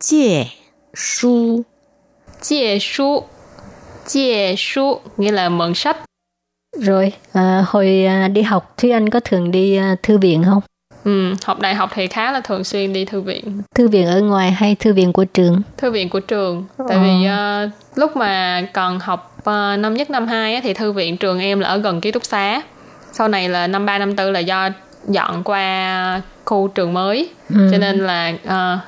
[0.00, 0.44] Chia
[0.94, 1.62] su
[2.42, 3.24] Chia su
[4.12, 5.96] chia su nghĩa là mượn sách
[6.80, 10.60] Rồi à, hồi à, đi học Thúy Anh có thường đi à, thư viện không?
[11.04, 14.20] ừ, học đại học thì khá là thường xuyên đi thư viện Thư viện ở
[14.20, 15.62] ngoài hay thư viện của trường?
[15.76, 20.26] thư viện của trường tại vì ờ, lúc mà còn học ờ, năm nhất năm
[20.26, 22.62] hai á, thì thư viện trường em là ở gần ký túc xá
[23.12, 24.68] sau này là năm ba năm tư là do
[25.08, 27.68] dọn qua khu trường mới Ừ.
[27.72, 28.78] cho nên là ờ,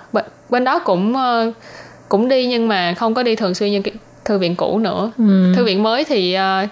[0.50, 1.52] bên, đó cũng ờ,
[2.08, 5.10] cũng đi nhưng mà không có đi thường xuyên như cái thư viện cũ nữa
[5.18, 5.52] Ừ.
[5.56, 6.66] thư viện mới thì ờ,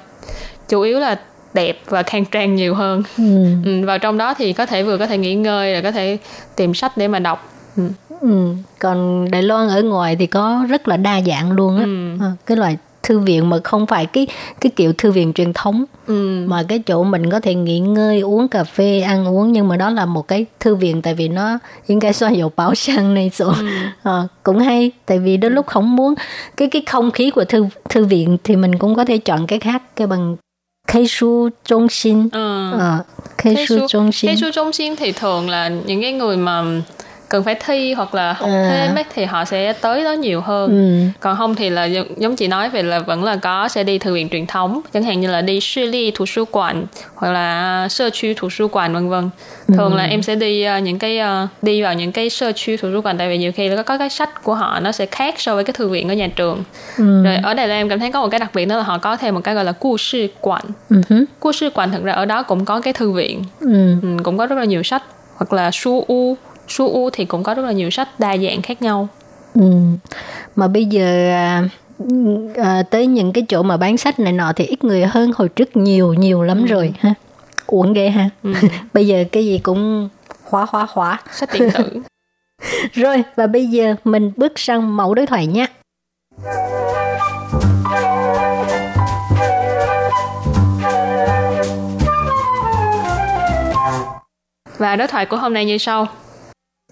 [0.68, 1.16] chủ yếu là
[1.54, 3.44] đẹp và khang trang nhiều hơn Ừ.
[3.64, 6.18] ừ, vào trong đó thì có thể vừa có thể nghỉ ngơi rồi có thể
[6.56, 7.82] tìm sách để mà đọc ừ.
[8.20, 8.54] Ừ.
[8.78, 11.82] Còn Đài Loan ở ngoài thì có rất là đa dạng luôn á.
[11.84, 12.24] Ừ.
[12.24, 14.26] Ờ, cái loại thư viện mà không phải cái
[14.60, 16.44] cái kiểu thư viện truyền thống ừ.
[16.46, 19.76] mà cái chỗ mình có thể nghỉ ngơi uống cà phê ăn uống nhưng mà
[19.76, 23.14] đó là một cái thư viện tại vì nó những cái xoa dầu bảo sang
[23.14, 23.66] này rồi ừ.
[24.02, 26.14] à, cũng hay tại vì đến lúc không muốn
[26.56, 29.58] cái cái không khí của thư thư viện thì mình cũng có thể chọn cái
[29.58, 30.36] khác cái bằng
[30.92, 32.70] cây su trung sinh ừ.
[32.72, 32.78] Ờ.
[32.78, 33.02] à, ờ,
[33.38, 36.64] khai su trung sinh khai su trung sinh thì thường là những cái người mà
[37.32, 38.68] cần phải thi hoặc là học à.
[38.70, 41.18] thêm ấy, thì họ sẽ tới đó nhiều hơn ừ.
[41.20, 41.84] còn không thì là
[42.16, 45.02] giống chị nói về là vẫn là có sẽ đi thư viện truyền thống chẳng
[45.02, 48.68] hạn như là đi sư ly thủ sư quản hoặc là sơ khu thủ sư
[48.72, 49.30] quản vân vân
[49.68, 49.74] ừ.
[49.76, 49.96] thường ừ.
[49.96, 52.88] là em sẽ đi uh, những cái uh, đi vào những cái sơ khu thủ
[52.92, 55.34] sư quản tại vì nhiều khi là có cái sách của họ nó sẽ khác
[55.38, 56.64] so với cái thư viện ở nhà trường
[56.98, 57.24] ừ.
[57.24, 58.98] rồi ở đây là em cảm thấy có một cái đặc biệt đó là họ
[58.98, 61.02] có thêm một cái gọi là cu sư quản uh-huh.
[61.08, 63.94] Ừ cu sư quản thực ra ở đó cũng có cái thư viện ừ.
[64.02, 65.02] Ừ, cũng có rất là nhiều sách
[65.36, 66.36] hoặc là su u
[66.72, 69.08] su u thì cũng có rất là nhiều sách đa dạng khác nhau
[69.54, 69.70] Ừ.
[70.56, 71.68] Mà bây giờ à,
[72.56, 75.48] à, tới những cái chỗ mà bán sách này nọ thì ít người hơn hồi
[75.48, 77.14] trước nhiều nhiều lắm rồi ha.
[77.66, 78.28] Uổng ghê ha.
[78.92, 80.08] bây giờ cái gì cũng
[80.44, 81.20] khóa khóa khóa.
[81.32, 82.00] sách điện tử
[82.92, 85.66] Rồi và bây giờ mình bước sang mẫu đối thoại nhé.
[94.78, 96.08] và đối thoại của hôm nay như sau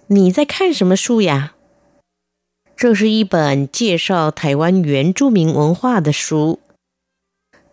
[0.10, 1.54] 你在看什么书呀？
[2.76, 6.60] 这是一本介绍台湾原住民文化的书。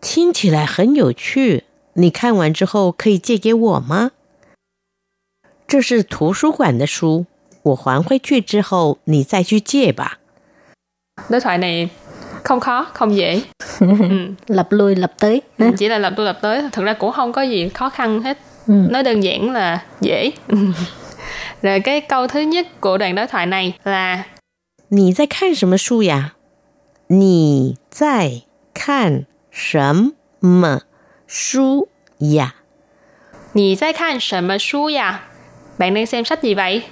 [0.00, 4.12] 听起来很有趣，你看完之后可以借给我吗？
[5.66, 7.26] 这是图书馆的书，
[7.62, 10.18] 我还回去之后你再去借吧。
[11.28, 11.88] đối thoại này
[12.44, 13.42] không khó không dễ
[13.80, 14.34] ừ.
[14.46, 15.72] lập lui lập tới ha.
[15.78, 18.38] chỉ là lập tu lập tới thực ra cũng không có gì khó khăn hết
[18.66, 18.74] Ừ.
[18.90, 20.30] nó đơn giản là dễ
[21.62, 24.24] rồi cái câu thứ nhất của đoạn đối thoại này là
[24.88, 26.34] 你在看什么书呀？
[27.08, 28.42] 你在
[28.74, 30.82] 看什么
[31.26, 32.54] 书呀？
[33.54, 35.20] Nì在看什么书呀?
[35.78, 36.82] Bạn đang xem sách gì vậy?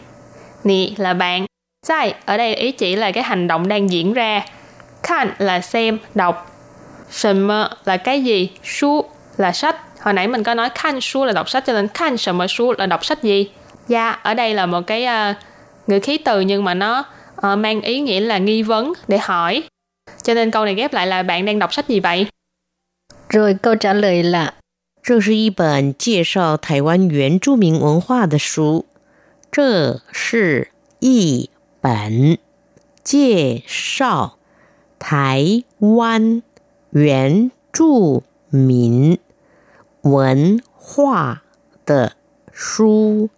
[0.64, 1.46] Nì là bạn.
[1.86, 4.42] Zai ở đây ý chỉ là cái hành động đang diễn ra.
[5.02, 6.46] Khan là xem, đọc.
[7.10, 7.48] Sầm
[7.84, 8.50] là cái gì?
[8.64, 9.04] Su
[9.36, 9.76] là sách.
[10.00, 12.72] Hồi nãy mình có nói khan su là đọc sách cho nên khan sầm su
[12.78, 13.50] là đọc sách gì?
[13.88, 15.36] Dạ, ở đây là một cái uh,
[15.86, 17.04] ngữ khí từ nhưng mà nó
[17.36, 19.62] uh, mang ý nghĩa là nghi vấn để hỏi.
[20.22, 22.26] Cho nên câu này ghép lại là bạn đang đọc sách gì vậy?
[23.30, 24.54] rồi câu trả lời là
[25.02, 28.86] 这是一本介绍台湾原住民文化的书。
[29.50, 30.68] 这是
[31.00, 31.48] 一
[31.80, 32.38] 本
[33.02, 34.36] 介绍
[34.98, 36.42] 台湾
[36.90, 39.18] 原住民
[40.02, 41.42] 文化
[41.86, 42.12] 的
[42.52, 43.30] 书。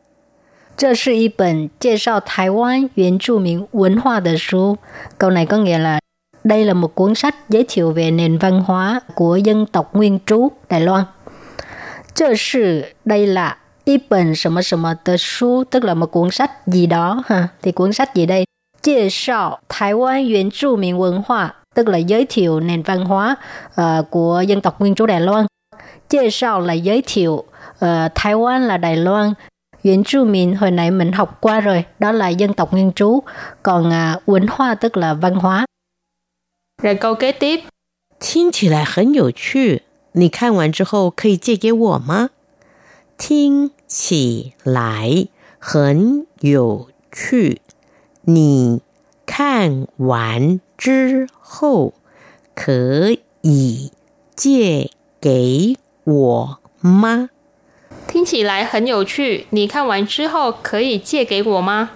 [0.77, 4.79] 这是一本介绍台湾原住民文化的书.
[5.19, 6.01] Câu này có nghĩa là
[6.45, 10.19] đây là một cuốn sách giới thiệu về nền văn hóa của dân tộc nguyên
[10.27, 11.05] trú Đài Loan.
[12.15, 17.49] 这是 đây là 一本什么什么的书, tức là một cuốn sách gì đó ha.
[17.63, 18.47] Thì cuốn sách gì đây?
[18.83, 23.37] 介绍台湾原住民文化, tức là giới thiệu nền văn hóa
[23.75, 25.47] ờ, của dân tộc nguyên trú Đài Loan.
[26.09, 27.45] 介绍 là giới thiệu,
[27.79, 29.35] ờ, Thái Quan là Đài Loan,
[29.87, 33.21] Yuan Chu Min hồi nãy mình học qua rồi, đó là dân tộc nguyên trú.
[33.63, 35.67] Còn à, Quỳnh Hoa tức là văn hóa.
[36.83, 37.61] Rồi câu kế tiếp
[38.21, 42.31] 听起来很有趣，你看完之后可以借给我吗？
[43.19, 45.27] 听起来
[45.59, 47.61] 很有趣，
[48.23, 48.81] 你
[49.27, 51.95] 看完之后
[52.55, 53.91] 可以
[54.37, 54.91] 借
[55.21, 57.31] 给我吗？
[58.17, 61.89] Thiên chỉ lại很有趣, Nì khăn hoàn之后可以借给我吗?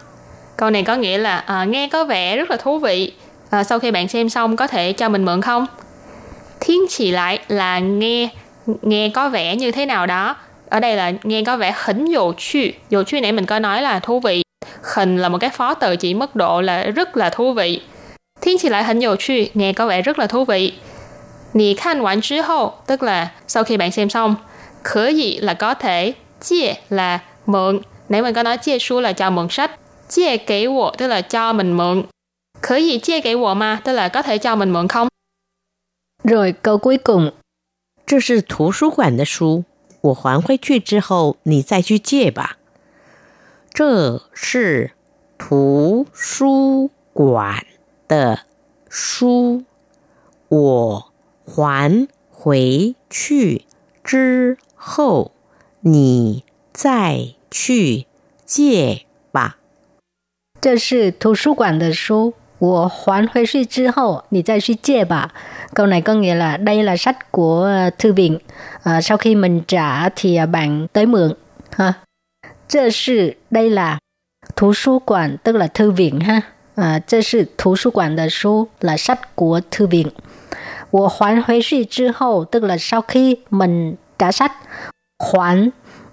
[0.57, 3.13] Câu này có nghĩa là à, nghe có vẻ rất là thú vị.
[3.51, 5.67] À, sau khi bạn xem xong có thể cho mình mượn không?
[6.61, 8.29] Thiên chỉ lại là nghe
[8.83, 10.37] nghe có vẻ như thế nào đó.
[10.69, 12.73] Ở đây là nghe có vẻ hỉnh dụ趣.
[12.91, 14.43] Dụ趣nãy mình có nói là thú vị.
[14.95, 17.81] Hình là một cái phó từ chỉ mức độ là rất là thú vị.
[18.41, 20.73] Thiên chỉ lại hỉnh dụ趣, nghe có vẻ rất là thú vị.
[21.55, 24.35] Nì khăn hoàn之后, tức là sau khi bạn xem xong,
[24.83, 27.81] khở gì là có thể, chia là mượn.
[28.09, 29.71] Nãy mình có nói chia su là cho mượn sách.
[30.09, 32.03] Chia kỹ wo tức là cho mình mượn.
[32.63, 35.09] Khở gì chia kỹ wo mà, tức là có thể cho mình mượn không?
[36.25, 37.33] Rồi câu cuối cùng,
[38.07, 39.65] 这是图书馆的书，
[40.01, 42.57] 我还回去之后你再去借吧。
[43.71, 44.93] 这是
[45.39, 47.67] 图书馆
[48.09, 48.41] 的
[48.89, 49.65] 书，
[50.49, 51.13] 我
[51.45, 53.65] 还回去
[54.03, 55.33] 之 后
[55.81, 58.07] 你再去
[58.45, 59.59] 借吧。
[60.61, 65.33] 这是图书馆的书，我还回去之后你再去借吧.
[65.75, 68.39] Câu này có nghĩa là đây là sách của ờ, thư viện.
[68.83, 71.35] À, sau khi mình trả thì à, bạn tới mượn.
[71.71, 71.95] Ha.
[72.69, 73.99] 这是 đây là
[74.57, 76.43] 图书馆 tức là thư viện ha.
[76.75, 80.11] À, 这是图书馆的书 là sách của thư viện.
[80.91, 84.52] 我还回去之后 tức là sau khi mình trả sách.
[85.20, 85.70] Khoản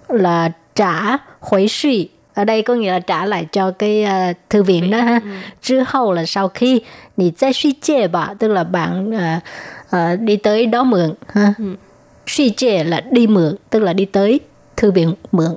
[0.08, 2.08] là trả hồi suy.
[2.34, 5.20] Ở đây có nghĩa là trả lại cho cái uh, thư viện đó ha.
[5.62, 6.26] 之后 là ừ.
[6.26, 6.80] sau khi
[7.16, 9.42] thì sẽ suy chê bà tức là bạn uh,
[9.96, 11.54] uh, đi tới đó mượn ha.
[11.58, 11.64] Ừ.
[12.26, 14.40] Suy chê là đi mượn tức là đi tới
[14.76, 15.56] thư viện mượn.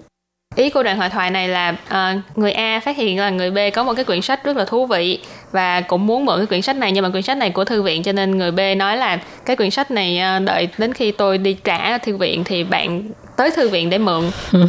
[0.56, 3.58] Ý của đoạn hội thoại này là à, người A phát hiện là người B
[3.74, 5.20] có một cái quyển sách rất là thú vị
[5.52, 7.82] và cũng muốn mượn cái quyển sách này nhưng mà quyển sách này của thư
[7.82, 11.12] viện cho nên người B nói là cái quyển sách này à, đợi đến khi
[11.12, 13.04] tôi đi trả thư viện thì bạn
[13.36, 14.24] tới thư viện để mượn.
[14.52, 14.68] ừ.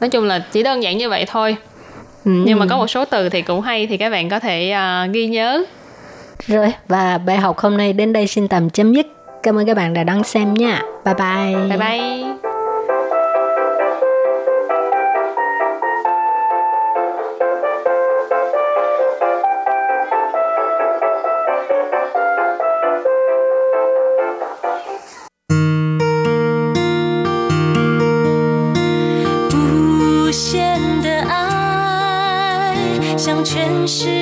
[0.00, 1.56] Nói chung là chỉ đơn giản như vậy thôi.
[2.24, 4.70] Ừ, nhưng mà có một số từ thì cũng hay thì các bạn có thể
[4.70, 5.64] à, ghi nhớ.
[6.46, 9.06] Rồi, và bài học hôm nay đến đây xin tạm chấm dứt.
[9.42, 10.82] Cảm ơn các bạn đã đón xem nha.
[11.04, 11.68] Bye bye.
[11.68, 12.51] Bye bye.
[33.86, 34.21] 是。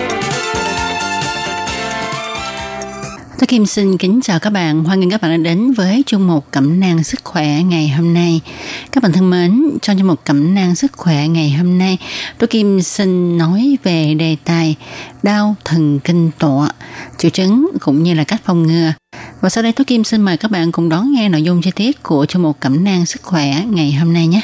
[3.41, 6.27] Tôi Kim xin kính chào các bạn, hoan nghênh các bạn đã đến với chương
[6.27, 8.41] mục Cẩm nang sức khỏe ngày hôm nay.
[8.91, 11.97] Các bạn thân mến, trong chương mục Cẩm nang sức khỏe ngày hôm nay,
[12.37, 14.75] tôi Kim xin nói về đề tài
[15.23, 16.69] đau thần kinh tọa,
[17.17, 18.93] triệu chứng cũng như là cách phòng ngừa.
[19.41, 21.71] Và sau đây tôi Kim xin mời các bạn cùng đón nghe nội dung chi
[21.75, 24.41] tiết của chương mục Cẩm nang sức khỏe ngày hôm nay nhé.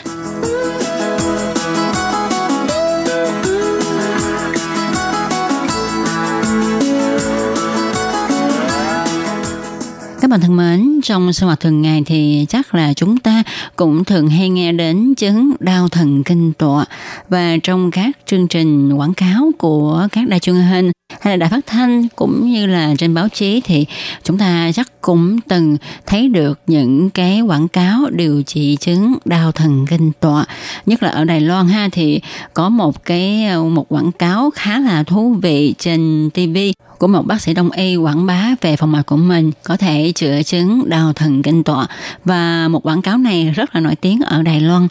[10.28, 13.44] Các bạn thân mến, trong sinh hoạt thường ngày thì chắc là chúng ta
[13.76, 16.86] cũng thường hay nghe đến chứng đau thần kinh tọa
[17.30, 21.50] và trong các chương trình quảng cáo của các đài truyền hình hay là đài
[21.50, 23.86] phát thanh cũng như là trên báo chí thì
[24.24, 29.52] chúng ta chắc cũng từng thấy được những cái quảng cáo điều trị chứng đau
[29.52, 30.46] thần kinh tọa
[30.86, 32.22] nhất là ở Đài Loan ha thì
[32.54, 36.58] có một cái một quảng cáo khá là thú vị trên TV
[37.00, 40.12] của một bác sĩ đông y quảng bá về phòng mạch của mình, có thể
[40.16, 41.88] chữa chứng đau thần kinh tọa.
[42.26, 44.88] Và một quảng cáo này rất là nổi tiếng ở Đài Loan.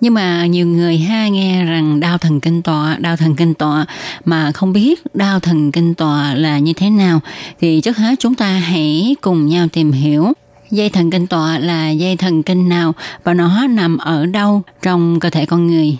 [0.00, 3.86] Nhưng mà nhiều người ha nghe rằng đau thần kinh tọa, đau thần kinh tọa,
[4.24, 7.20] mà không biết đau thần kinh tọa là như thế nào.
[7.60, 10.32] Thì trước hết chúng ta hãy cùng nhau tìm hiểu
[10.70, 15.20] dây thần kinh tọa là dây thần kinh nào, và nó nằm ở đâu trong
[15.20, 15.96] cơ thể con người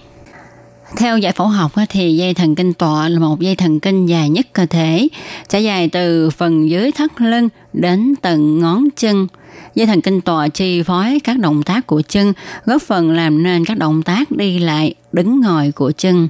[0.97, 4.29] theo giải phẫu học thì dây thần kinh tọa là một dây thần kinh dài
[4.29, 5.09] nhất cơ thể,
[5.49, 9.27] trải dài từ phần dưới thắt lưng đến tận ngón chân.
[9.75, 12.33] Dây thần kinh tọa chi phối các động tác của chân,
[12.65, 16.29] góp phần làm nên các động tác đi lại, đứng ngồi của chân.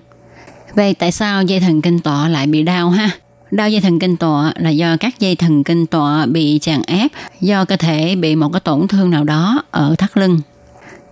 [0.74, 3.10] Vậy tại sao dây thần kinh tọa lại bị đau ha?
[3.50, 7.10] Đau dây thần kinh tọa là do các dây thần kinh tọa bị chèn ép
[7.40, 10.40] do cơ thể bị một cái tổn thương nào đó ở thắt lưng.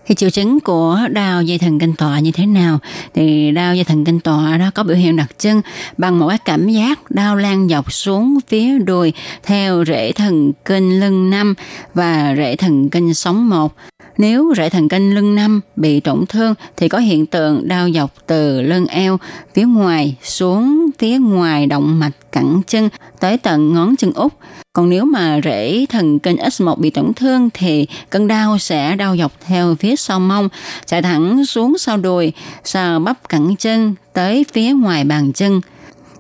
[0.09, 2.79] Thì triệu chứng của đau dây thần kinh tọa như thế nào?
[3.15, 5.61] Thì đau dây thần kinh tọa đó có biểu hiện đặc trưng
[5.99, 11.01] bằng một cái cảm giác đau lan dọc xuống phía đùi theo rễ thần kinh
[11.01, 11.55] lưng năm
[11.95, 13.75] và rễ thần kinh sống một.
[14.19, 18.15] Nếu rễ thần kinh lưng năm bị tổn thương thì có hiện tượng đau dọc
[18.27, 19.19] từ lưng eo
[19.55, 22.89] phía ngoài xuống phía ngoài động mạch cẳng chân
[23.21, 24.33] tới tận ngón chân út.
[24.79, 29.17] Còn nếu mà rễ thần kinh S1 bị tổn thương thì cơn đau sẽ đau
[29.17, 30.49] dọc theo phía sau mông,
[30.87, 32.33] chạy thẳng xuống sau đùi,
[32.65, 35.61] sau bắp cẳng chân tới phía ngoài bàn chân.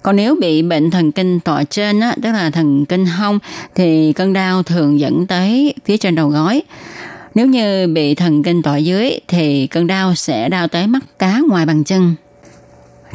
[0.03, 3.39] Còn nếu bị bệnh thần kinh tọa trên, á, tức là thần kinh hông,
[3.75, 6.63] thì cơn đau thường dẫn tới phía trên đầu gối.
[7.35, 11.41] Nếu như bị thần kinh tọa dưới thì cơn đau sẽ đau tới mắt cá
[11.49, 12.15] ngoài bàn chân.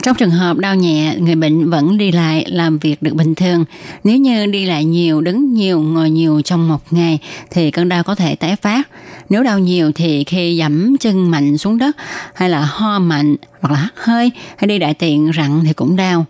[0.01, 3.65] Trong trường hợp đau nhẹ, người bệnh vẫn đi lại làm việc được bình thường.
[4.03, 7.19] Nếu như đi lại nhiều, đứng nhiều, ngồi nhiều trong một ngày
[7.51, 8.89] thì cơn đau có thể tái phát.
[9.29, 11.97] Nếu đau nhiều thì khi dẫm chân mạnh xuống đất
[12.33, 15.95] hay là ho mạnh hoặc là hắt hơi hay đi đại tiện rặn thì cũng
[15.95, 16.25] đau.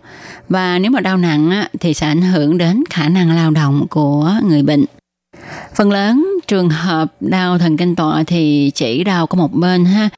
[0.48, 4.32] Và nếu mà đau nặng thì sẽ ảnh hưởng đến khả năng lao động của
[4.44, 4.84] người bệnh.
[5.74, 10.08] Phần lớn trường hợp đau thần kinh tọa thì chỉ đau có một bên ha.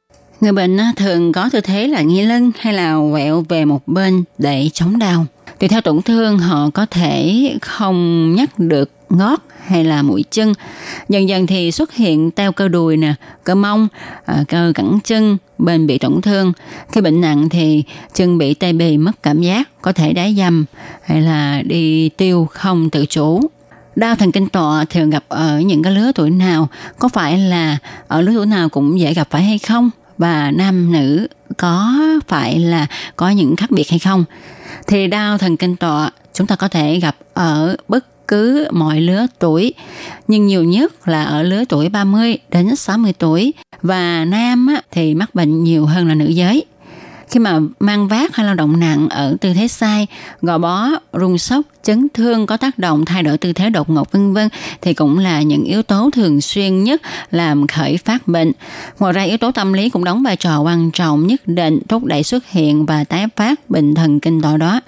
[0.40, 4.24] Người bệnh thường có tư thế là nghiêng lưng hay là quẹo về một bên
[4.38, 5.26] để chống đau.
[5.58, 10.52] Tùy theo tổn thương họ có thể không nhắc được ngót hay là mũi chân.
[11.08, 13.14] Dần dần thì xuất hiện teo cơ đùi nè,
[13.44, 13.88] cơ mông,
[14.24, 16.52] à, cơ cẳng chân bên bị tổn thương.
[16.92, 17.82] Khi bệnh nặng thì
[18.14, 20.64] chân bị tê bì mất cảm giác, có thể đá dầm
[21.02, 23.40] hay là đi tiêu không tự chủ.
[23.96, 26.68] Đau thần kinh tọa thường gặp ở những cái lứa tuổi nào?
[26.98, 27.78] Có phải là
[28.08, 29.90] ở lứa tuổi nào cũng dễ gặp phải hay không?
[30.18, 31.94] Và nam nữ có
[32.28, 32.86] phải là
[33.16, 34.24] có những khác biệt hay không?
[34.86, 39.26] Thì đau thần kinh tọa, chúng ta có thể gặp ở bất cứ mọi lứa
[39.38, 39.74] tuổi,
[40.28, 45.34] nhưng nhiều nhất là ở lứa tuổi 30 đến 60 tuổi và nam thì mắc
[45.34, 46.64] bệnh nhiều hơn là nữ giới
[47.30, 50.06] khi mà mang vác hay lao động nặng ở tư thế sai,
[50.42, 54.12] gò bó, rung sốc, chấn thương có tác động thay đổi tư thế đột ngột
[54.12, 54.48] vân vân
[54.80, 58.52] thì cũng là những yếu tố thường xuyên nhất làm khởi phát bệnh.
[58.98, 62.04] Ngoài ra yếu tố tâm lý cũng đóng vai trò quan trọng nhất định thúc
[62.04, 64.80] đẩy xuất hiện và tái phát bệnh thần kinh tọa đó.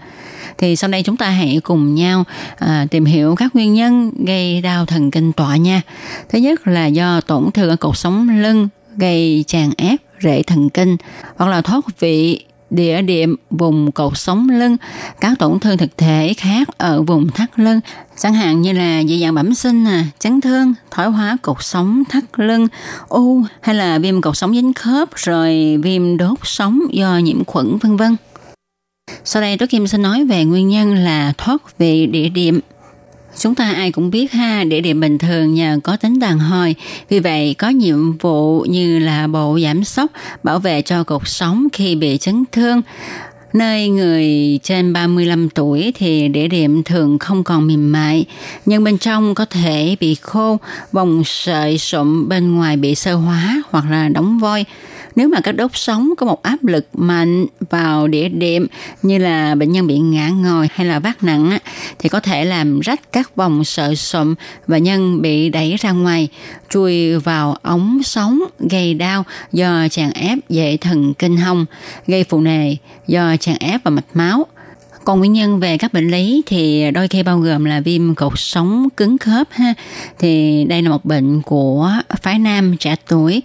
[0.58, 2.24] Thì sau đây chúng ta hãy cùng nhau
[2.58, 5.82] à, tìm hiểu các nguyên nhân gây đau thần kinh tọa nha.
[6.28, 10.70] Thứ nhất là do tổn thương ở cột sống lưng gây tràn ép rễ thần
[10.70, 10.96] kinh
[11.36, 14.76] hoặc là thoát vị địa điểm vùng cột sống lưng,
[15.20, 17.80] các tổn thương thực thể khác ở vùng thắt lưng,
[18.16, 22.02] chẳng hạn như là dị dạng bẩm sinh, à, chấn thương, thoái hóa cột sống
[22.08, 22.68] thắt lưng,
[23.08, 27.78] u hay là viêm cột sống dính khớp, rồi viêm đốt sống do nhiễm khuẩn
[27.78, 28.16] vân vân.
[29.24, 32.60] Sau đây tôi Kim sẽ nói về nguyên nhân là thoát vị địa điểm.
[33.38, 36.74] Chúng ta ai cũng biết ha, địa điểm bình thường nhờ có tính đàn hồi,
[37.08, 40.10] vì vậy có nhiệm vụ như là bộ giảm sốc,
[40.42, 42.82] bảo vệ cho cột sống khi bị chấn thương.
[43.52, 48.26] Nơi người trên 35 tuổi thì địa điểm thường không còn mềm mại,
[48.66, 50.58] nhưng bên trong có thể bị khô,
[50.92, 54.64] vòng sợi sụm bên ngoài bị sơ hóa hoặc là đóng voi.
[55.18, 58.66] Nếu mà các đốt sống có một áp lực mạnh vào địa điểm
[59.02, 61.58] như là bệnh nhân bị ngã ngồi hay là vác nặng á,
[61.98, 64.34] thì có thể làm rách các vòng sợi sụm
[64.66, 66.28] và nhân bị đẩy ra ngoài,
[66.70, 68.40] chui vào ống sống
[68.70, 71.66] gây đau do chèn ép dễ thần kinh hông,
[72.06, 74.46] gây phù nề do chèn ép vào mạch máu.
[75.04, 78.32] Còn nguyên nhân về các bệnh lý thì đôi khi bao gồm là viêm cột
[78.36, 79.74] sống cứng khớp ha.
[80.18, 81.92] Thì đây là một bệnh của
[82.22, 83.42] phái nam trẻ tuổi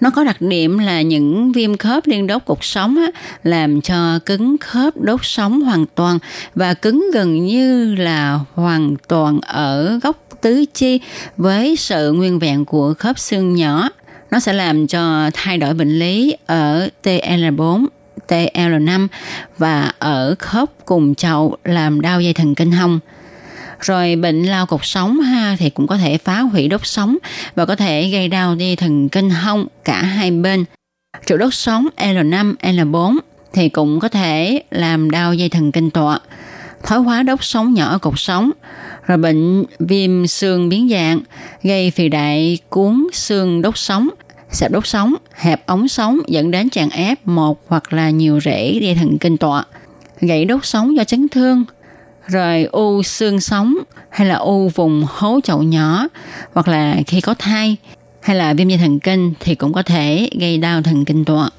[0.00, 4.18] nó có đặc điểm là những viêm khớp liên đốt cột sống á, làm cho
[4.26, 6.18] cứng khớp đốt sống hoàn toàn
[6.54, 11.00] và cứng gần như là hoàn toàn ở góc tứ chi
[11.36, 13.88] với sự nguyên vẹn của khớp xương nhỏ.
[14.30, 17.86] Nó sẽ làm cho thay đổi bệnh lý ở TL4
[18.28, 19.08] TL5
[19.58, 23.00] và ở khớp cùng chậu làm đau dây thần kinh hông.
[23.80, 27.16] Rồi bệnh lao cột sống ha thì cũng có thể phá hủy đốt sống
[27.54, 30.64] và có thể gây đau đi thần kinh hông cả hai bên.
[31.26, 33.18] Triệu đốt sống L5, L4
[33.52, 36.20] thì cũng có thể làm đau dây thần kinh tọa,
[36.82, 38.50] thoái hóa đốt sống nhỏ ở cột sống,
[39.06, 41.20] rồi bệnh viêm xương biến dạng,
[41.62, 44.08] gây phì đại cuốn xương đốt sống,
[44.50, 48.78] sẹo đốt sống, hẹp ống sống dẫn đến tràn ép một hoặc là nhiều rễ
[48.82, 49.64] dây thần kinh tọa,
[50.20, 51.64] gãy đốt sống do chấn thương,
[52.28, 53.74] rồi u xương sống
[54.10, 56.08] hay là u vùng hố chậu nhỏ
[56.52, 57.76] hoặc là khi có thai
[58.20, 61.50] hay là viêm dây thần kinh thì cũng có thể gây đau thần kinh tọa.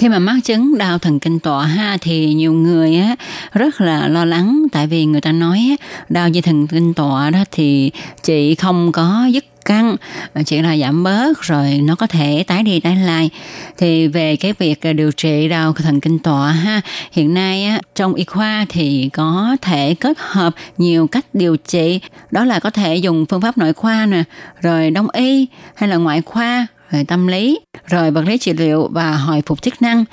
[0.00, 3.16] khi mà mắc chứng đau thần kinh tọa ha thì nhiều người á
[3.52, 7.30] rất là lo lắng tại vì người ta nói á, đau dây thần kinh tọa
[7.30, 7.90] đó thì
[8.22, 9.96] chị không có dứt căng
[10.46, 13.30] chỉ là giảm bớt rồi nó có thể tái đi tái lại.
[13.78, 16.80] Thì về cái việc à, điều trị đau thần kinh tọa ha
[17.12, 22.00] hiện nay á, trong y khoa thì có thể kết hợp nhiều cách điều trị.
[22.30, 24.22] Đó là có thể dùng phương pháp nội khoa nè
[24.60, 28.88] rồi đông y hay là ngoại khoa rồi tâm lý rồi vật lý trị liệu
[28.92, 30.04] và hồi phục chức năng.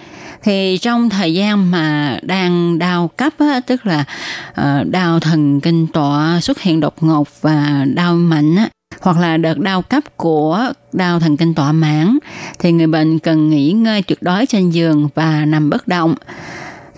[0.43, 4.03] Thì trong thời gian mà đang đau cấp á, tức là
[4.55, 8.69] ờ, đau thần kinh tọa xuất hiện đột ngột và đau mạnh á,
[9.01, 12.17] hoặc là đợt đau cấp của đau thần kinh tọa mãn
[12.59, 16.15] thì người bệnh cần nghỉ ngơi tuyệt đối trên giường và nằm bất động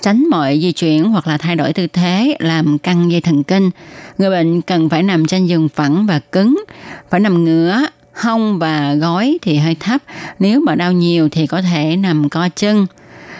[0.02, 3.70] tránh mọi di chuyển hoặc là thay đổi tư thế làm căng dây thần kinh.
[4.18, 6.64] Người bệnh cần phải nằm trên giường phẳng và cứng,
[7.10, 7.82] phải nằm ngửa,
[8.14, 10.02] hông và gối thì hơi thấp.
[10.40, 12.86] Nếu mà đau nhiều thì có thể nằm co chân.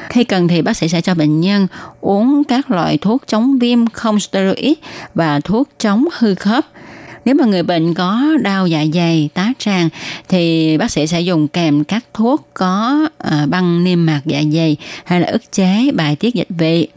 [0.10, 1.68] Khi cần thì bác sĩ sẽ cho bệnh nhân
[2.02, 4.78] uống các loại thuốc chống viêm không steroid
[5.14, 6.66] và thuốc chống hư khớp
[7.26, 9.90] nếu mà người bệnh có đau dạ dày, tá tràng
[10.30, 14.78] thì bác sĩ sẽ dùng kèm các thuốc có à, băng niêm mạc dạ dày
[15.04, 16.88] hay là ức chế bài tiết dịch vị.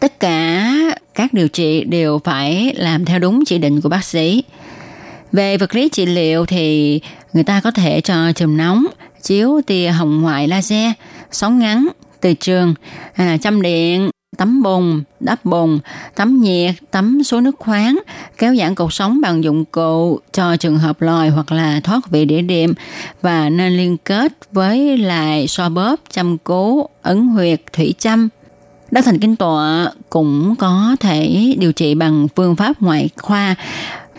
[0.00, 0.70] Tất cả
[1.14, 4.42] các điều trị đều phải làm theo đúng chỉ định của bác sĩ.
[5.32, 7.00] Về vật lý trị liệu thì
[7.32, 8.86] người ta có thể cho chùm nóng,
[9.22, 10.92] chiếu tia hồng ngoại laser,
[11.30, 11.88] sóng ngắn,
[12.20, 12.74] từ trường,
[13.14, 15.80] hay là châm điện, tắm bùn, đắp bùn,
[16.14, 18.00] tắm nhiệt, tắm số nước khoáng,
[18.38, 22.24] kéo giãn cột sống bằng dụng cụ cho trường hợp lòi hoặc là thoát vị
[22.24, 22.74] địa điểm
[23.22, 28.28] và nên liên kết với lại so bóp, chăm cố, ấn huyệt, thủy châm.
[28.90, 33.54] Đau thần kinh tọa cũng có thể điều trị bằng phương pháp ngoại khoa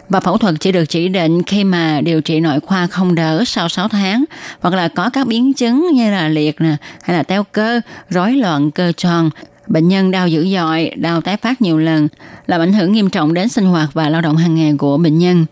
[0.09, 3.43] và phẫu thuật chỉ được chỉ định khi mà điều trị nội khoa không đỡ
[3.45, 4.26] sau 6 tháng
[4.59, 8.32] hoặc là có các biến chứng như là liệt nè hay là teo cơ, rối
[8.32, 9.30] loạn cơ tròn,
[9.68, 12.07] Bệnh nhân đau dữ dội, đau tái phát nhiều lần,
[12.47, 15.18] làm ảnh hưởng nghiêm trọng đến sinh hoạt và lao động hàng ngày của bệnh
[15.18, 15.45] nhân.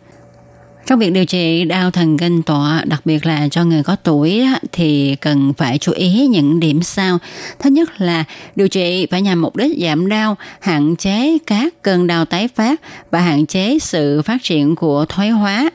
[0.85, 4.45] Trong việc điều trị đau thần kinh tọa, đặc biệt là cho người có tuổi
[4.71, 7.17] thì cần phải chú ý những điểm sau.
[7.59, 8.23] Thứ nhất là
[8.55, 12.81] điều trị phải nhằm mục đích giảm đau, hạn chế các cơn đau tái phát
[13.11, 15.69] và hạn chế sự phát triển của thoái hóa.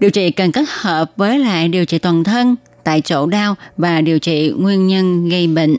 [0.00, 4.00] Điều trị cần kết hợp với lại điều trị toàn thân, tại chỗ đau và
[4.00, 5.76] điều trị nguyên nhân gây bệnh.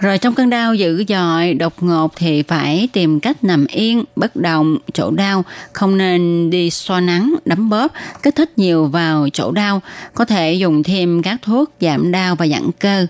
[0.00, 4.36] Rồi trong cơn đau dữ dội, đột ngột thì phải tìm cách nằm yên, bất
[4.36, 7.92] động, chỗ đau, không nên đi xoa nắng, đấm bóp,
[8.22, 9.82] kích thích nhiều vào chỗ đau,
[10.14, 13.06] có thể dùng thêm các thuốc giảm đau và giãn cơ.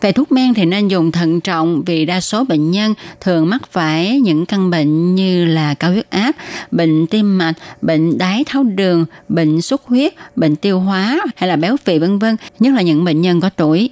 [0.00, 3.62] Về thuốc men thì nên dùng thận trọng vì đa số bệnh nhân thường mắc
[3.72, 6.32] phải những căn bệnh như là cao huyết áp,
[6.70, 11.56] bệnh tim mạch, bệnh đái tháo đường, bệnh xuất huyết, bệnh tiêu hóa hay là
[11.56, 13.90] béo phì vân vân, nhất là những bệnh nhân có tuổi.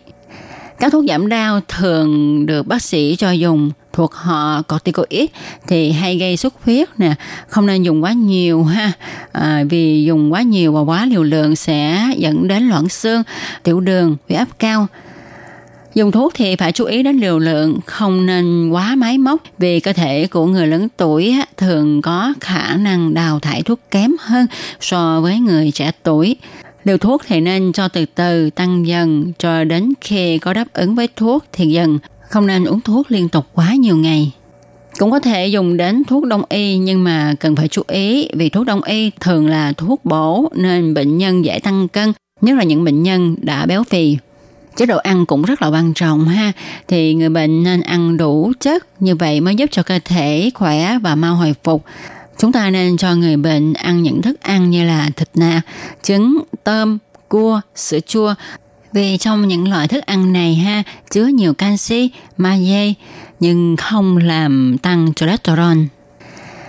[0.80, 5.30] Các thuốc giảm đau thường được bác sĩ cho dùng thuộc họ corticoid
[5.66, 7.14] thì hay gây xuất huyết nè,
[7.48, 8.92] không nên dùng quá nhiều ha,
[9.32, 13.22] à, vì dùng quá nhiều và quá liều lượng sẽ dẫn đến loãng xương,
[13.62, 14.86] tiểu đường, huyết áp cao.
[15.94, 19.80] Dùng thuốc thì phải chú ý đến liều lượng, không nên quá máy móc vì
[19.80, 24.46] cơ thể của người lớn tuổi thường có khả năng đào thải thuốc kém hơn
[24.80, 26.36] so với người trẻ tuổi.
[26.84, 30.94] Liều thuốc thì nên cho từ từ tăng dần cho đến khi có đáp ứng
[30.94, 34.32] với thuốc thì dần, không nên uống thuốc liên tục quá nhiều ngày.
[34.98, 38.48] Cũng có thể dùng đến thuốc đông y nhưng mà cần phải chú ý vì
[38.48, 42.64] thuốc đông y thường là thuốc bổ nên bệnh nhân dễ tăng cân, nhất là
[42.64, 44.16] những bệnh nhân đã béo phì.
[44.76, 46.52] Chế độ ăn cũng rất là quan trọng ha,
[46.88, 50.98] thì người bệnh nên ăn đủ chất như vậy mới giúp cho cơ thể khỏe
[50.98, 51.84] và mau hồi phục.
[52.38, 55.60] Chúng ta nên cho người bệnh ăn những thức ăn như là thịt nạc,
[56.02, 58.34] trứng, tôm, cua, sữa chua.
[58.92, 62.92] Vì trong những loại thức ăn này ha chứa nhiều canxi, magie
[63.40, 65.78] nhưng không làm tăng cholesterol.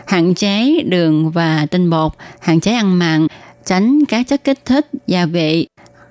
[0.07, 3.27] Hạn chế đường và tinh bột, hạn chế ăn mặn,
[3.65, 5.67] tránh các chất kích thích, gia vị.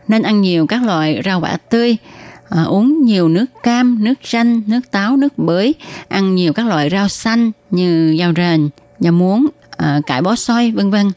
[0.09, 1.97] Nên ăn nhiều các loại rau quả tươi,
[2.49, 5.73] à, uống nhiều nước cam, nước chanh, nước táo, nước bưởi,
[6.09, 8.69] ăn nhiều các loại rau xanh như rau rền,
[9.05, 11.11] nhà muống, à, ờ, cải bó xoay, vân vân.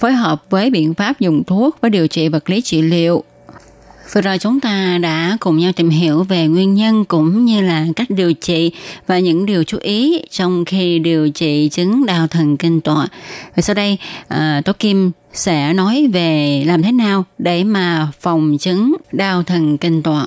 [0.00, 3.24] Phối hợp với biện pháp dùng thuốc với điều trị vật lý trị liệu.
[4.12, 7.86] Vừa rồi chúng ta đã cùng nhau tìm hiểu về nguyên nhân cũng như là
[7.96, 8.70] cách điều trị
[9.06, 13.06] và những điều chú ý trong khi điều trị chứng đau thần kinh tọa.
[13.56, 18.56] Và sau đây, à, Tố Kim sẽ nói về làm thế nào để mà phòng
[18.60, 20.26] chứng đau thần kinh tọa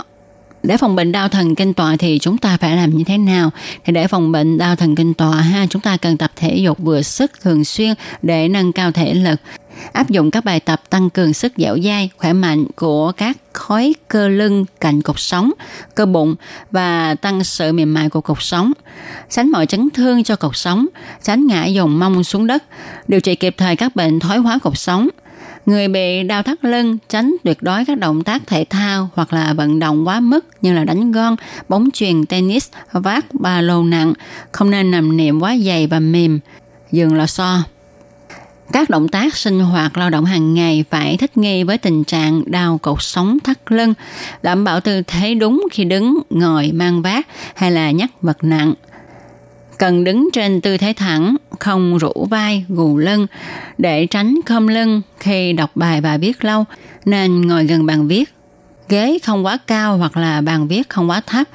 [0.63, 3.51] để phòng bệnh đau thần kinh tọa thì chúng ta phải làm như thế nào?
[3.85, 6.77] Thì để phòng bệnh đau thần kinh tọa ha, chúng ta cần tập thể dục
[6.79, 9.39] vừa sức thường xuyên để nâng cao thể lực.
[9.91, 13.95] Áp dụng các bài tập tăng cường sức dẻo dai, khỏe mạnh của các khối
[14.07, 15.51] cơ lưng cạnh cột sống,
[15.95, 16.35] cơ bụng
[16.71, 18.71] và tăng sự mềm mại của cột sống.
[19.29, 20.87] Tránh mọi chấn thương cho cột sống.
[21.23, 22.63] Tránh ngã dòng mông xuống đất.
[23.07, 25.09] Điều trị kịp thời các bệnh thoái hóa cột sống.
[25.69, 29.53] Người bị đau thắt lưng tránh tuyệt đối các động tác thể thao hoặc là
[29.53, 31.35] vận động quá mức như là đánh gôn,
[31.67, 34.13] bóng chuyền, tennis, vác ba lô nặng,
[34.51, 36.39] không nên nằm niệm quá dày và mềm,
[36.91, 37.63] giường lò xo.
[38.71, 42.43] Các động tác sinh hoạt lao động hàng ngày phải thích nghi với tình trạng
[42.45, 43.93] đau cột sống thắt lưng,
[44.43, 48.73] đảm bảo tư thế đúng khi đứng, ngồi, mang vác hay là nhắc vật nặng–
[49.79, 53.27] cần đứng trên tư thế thẳng, không rũ vai, gù lưng
[53.77, 56.65] để tránh khom lưng khi đọc bài và viết lâu,
[57.05, 58.33] nên ngồi gần bàn viết.
[58.89, 61.47] Ghế không quá cao hoặc là bàn viết không quá thấp.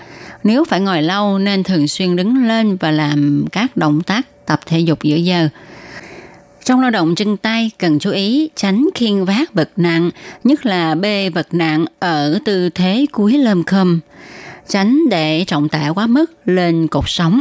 [0.44, 4.60] Nếu phải ngồi lâu nên thường xuyên đứng lên và làm các động tác tập
[4.66, 5.48] thể dục giữa giờ.
[6.64, 10.10] Trong lao động chân tay cần chú ý tránh khiêng vác vật nặng,
[10.44, 14.00] nhất là bê vật nặng ở tư thế cuối lơm khâm.
[14.68, 17.40] Tránh để trọng tải quá mức lên cột sống.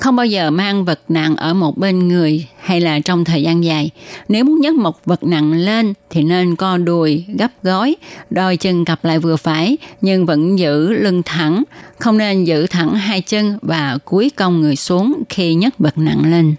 [0.00, 3.64] Không bao giờ mang vật nặng ở một bên người hay là trong thời gian
[3.64, 3.90] dài.
[4.28, 7.96] Nếu muốn nhấc một vật nặng lên thì nên co đùi, gấp gối,
[8.30, 11.62] đôi chân cặp lại vừa phải nhưng vẫn giữ lưng thẳng.
[11.98, 16.30] Không nên giữ thẳng hai chân và cúi cong người xuống khi nhấc vật nặng
[16.30, 16.54] lên.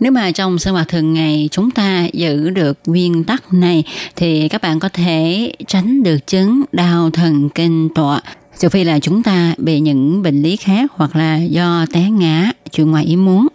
[0.00, 3.84] Nếu mà trong sinh hoạt thường ngày chúng ta giữ được nguyên tắc này
[4.16, 8.22] thì các bạn có thể tránh được chứng đau thần kinh tọa
[8.58, 12.50] trừ phi là chúng ta bị những bệnh lý khác hoặc là do té ngã
[12.72, 13.48] chuyện ngoài ý muốn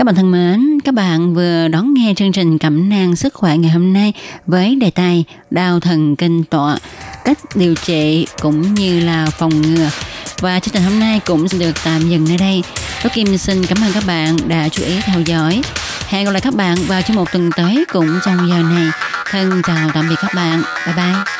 [0.00, 3.56] các bạn thân mến, các bạn vừa đón nghe chương trình cẩm nang sức khỏe
[3.56, 4.12] ngày hôm nay
[4.46, 6.78] với đề tài đau thần kinh tọa,
[7.24, 9.90] cách điều trị cũng như là phòng ngừa.
[10.38, 12.62] Và chương trình hôm nay cũng được tạm dừng nơi đây.
[13.02, 15.62] Tôi Kim xin cảm ơn các bạn đã chú ý theo dõi.
[16.08, 18.90] Hẹn gặp lại các bạn vào trong một tuần tới cũng trong giờ này.
[19.30, 20.62] Thân chào tạm biệt các bạn.
[20.86, 21.39] Bye bye.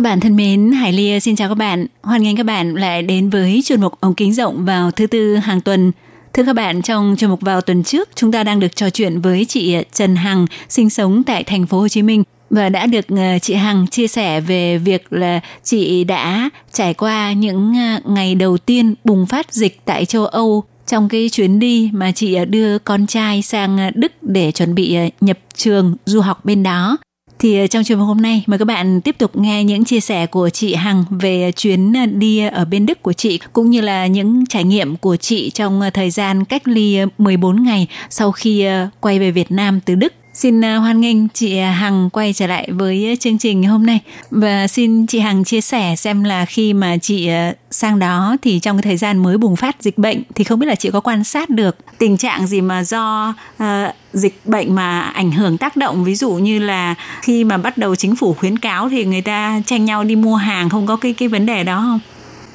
[0.00, 1.86] Các bạn thân mến, Hải Lia xin chào các bạn.
[2.02, 5.36] Hoan nghênh các bạn lại đến với chuyên mục ống kính rộng vào thứ tư
[5.36, 5.92] hàng tuần.
[6.32, 9.20] Thưa các bạn, trong chuyên mục vào tuần trước, chúng ta đang được trò chuyện
[9.20, 13.04] với chị Trần Hằng, sinh sống tại thành phố Hồ Chí Minh và đã được
[13.08, 18.34] ờ, chị Hằng chia sẻ về việc là chị đã trải qua những ờ, ngày
[18.34, 22.78] đầu tiên bùng phát dịch tại châu Âu trong cái chuyến đi mà chị đưa
[22.78, 26.98] con trai sang Đức để chuẩn bị ờ, nhập trường du học bên đó.
[27.40, 30.00] Thì ờ, trong chuyên mục hôm nay, mời các bạn tiếp tục nghe những chia
[30.00, 33.80] sẻ của chị Hằng về chuyến ờ, đi ở bên Đức của chị, cũng như
[33.80, 38.32] là những trải nghiệm của chị trong ờ, thời gian cách ly 14 ngày sau
[38.32, 38.66] khi
[39.00, 40.12] quay về Việt Nam từ Đức.
[40.40, 43.86] Xin à, hoan nghênh chị à, Hằng quay trở lại với à, chương trình hôm
[43.86, 47.28] nay và xin chị Hằng chia sẻ xem là khi mà chị
[47.70, 50.66] sang đó thì trong cái thời gian mới bùng phát dịch bệnh thì không biết
[50.66, 53.66] là chị có quan sát được tình trạng gì mà do uh,
[54.12, 57.96] dịch bệnh mà ảnh hưởng tác động ví dụ như là khi mà bắt đầu
[57.96, 61.12] chính phủ khuyến cáo thì người ta tranh nhau đi mua hàng không có cái
[61.12, 62.00] cái vấn đề đó không?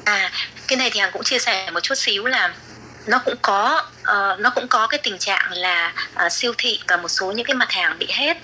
[0.04, 0.30] À
[0.68, 2.54] cái này thì Hằng cũng chia sẻ một chút xíu là
[3.06, 5.92] nó cũng có uh, nó cũng có cái tình trạng là
[6.26, 8.36] uh, siêu thị và một số những cái mặt hàng bị hết.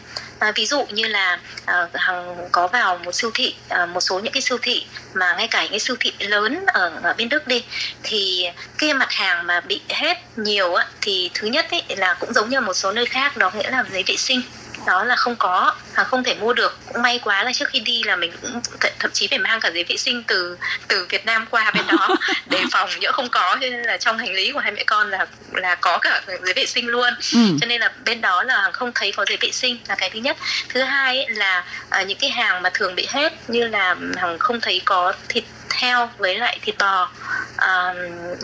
[0.43, 4.21] À, ví dụ như là à, hàng có vào một siêu thị à, một số
[4.21, 7.29] những cái siêu thị mà ngay cả những cái siêu thị lớn ở, ở bên
[7.29, 7.65] Đức đi
[8.03, 8.47] thì
[8.79, 12.51] cái mặt hàng mà bị hết nhiều á, thì thứ nhất ấy là cũng giống
[12.51, 14.43] như một số nơi khác đó nghĩa là giấy vệ sinh
[14.87, 16.79] đó là không có và không thể mua được.
[16.87, 19.61] Cũng may quá là trước khi đi là mình cũng th- thậm chí phải mang
[19.61, 20.57] cả giấy vệ sinh từ
[20.89, 22.09] từ Việt Nam qua bên đó
[22.47, 23.57] để phòng nhỡ không có.
[23.61, 26.53] Cho nên là trong hành lý của hai mẹ con là là có cả giấy
[26.57, 27.15] vệ sinh luôn.
[27.35, 27.41] Ừ.
[27.61, 30.19] cho nên là bên đó là không thấy có giấy vệ sinh là cái thứ
[30.19, 30.37] nhất.
[30.69, 34.39] Thứ hai ấy là à, những cái hàng mà thường bị hết như là hàng
[34.39, 37.11] không thấy có thịt heo với lại thịt bò
[37.57, 37.95] à,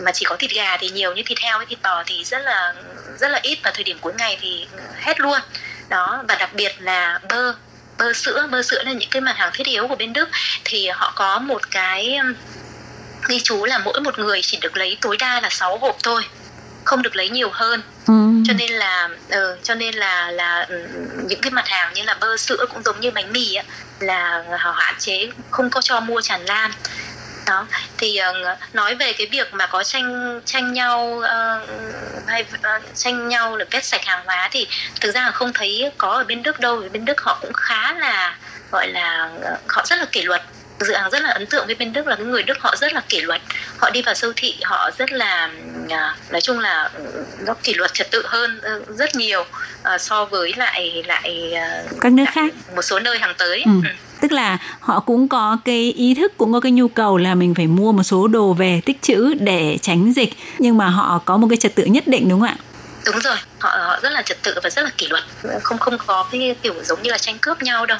[0.01, 2.39] mà chỉ có thịt gà thì nhiều như thịt heo với thịt bò thì rất
[2.39, 2.73] là
[3.19, 4.67] rất là ít và thời điểm cuối ngày thì
[4.99, 5.39] hết luôn
[5.89, 6.23] đó.
[6.27, 7.53] Và đặc biệt là bơ
[7.97, 8.47] bơ sữa.
[8.51, 10.29] Bơ sữa là những cái mặt hàng thiết yếu của bên đức.
[10.63, 12.19] Thì họ có một cái
[13.27, 16.23] ghi chú là mỗi một người chỉ được lấy tối đa là 6 hộp thôi
[16.83, 17.81] không được lấy nhiều hơn.
[18.07, 18.13] Ừ.
[18.47, 20.87] cho nên là ừ, cho nên là là ừ,
[21.27, 23.63] những cái mặt hàng như là bơ sữa cũng giống như bánh mì á
[23.99, 26.71] là họ hạn chế không có cho mua tràn lan
[27.49, 27.65] đó
[27.97, 28.19] thì
[28.53, 31.69] uh, nói về cái việc mà có tranh tranh nhau uh,
[32.27, 34.67] hay uh, tranh nhau là vết sạch hàng hóa thì
[35.01, 37.53] thực ra là không thấy có ở bên Đức đâu ở bên Đức họ cũng
[37.53, 38.37] khá là
[38.71, 40.41] gọi là uh, họ rất là kỷ luật.
[40.79, 42.93] Dự án rất là ấn tượng với bên Đức là cái người Đức họ rất
[42.93, 43.41] là kỷ luật.
[43.77, 45.49] Họ đi vào siêu thị họ rất là
[46.29, 46.89] nói chung là
[47.39, 48.61] nó kỷ luật trật tự hơn
[48.97, 49.45] rất nhiều
[49.99, 51.53] so với lại lại
[52.01, 52.53] các nước khác.
[52.75, 53.71] một số nơi hàng tới ừ.
[53.83, 53.89] Ừ
[54.21, 57.55] tức là họ cũng có cái ý thức, cũng có cái nhu cầu là mình
[57.55, 60.33] phải mua một số đồ về tích trữ để tránh dịch.
[60.59, 62.57] Nhưng mà họ có một cái trật tự nhất định, đúng không ạ?
[63.05, 65.23] Đúng rồi họ họ rất là trật tự và rất là kỷ luật
[65.63, 67.97] không không có cái kiểu giống như là tranh cướp nhau đâu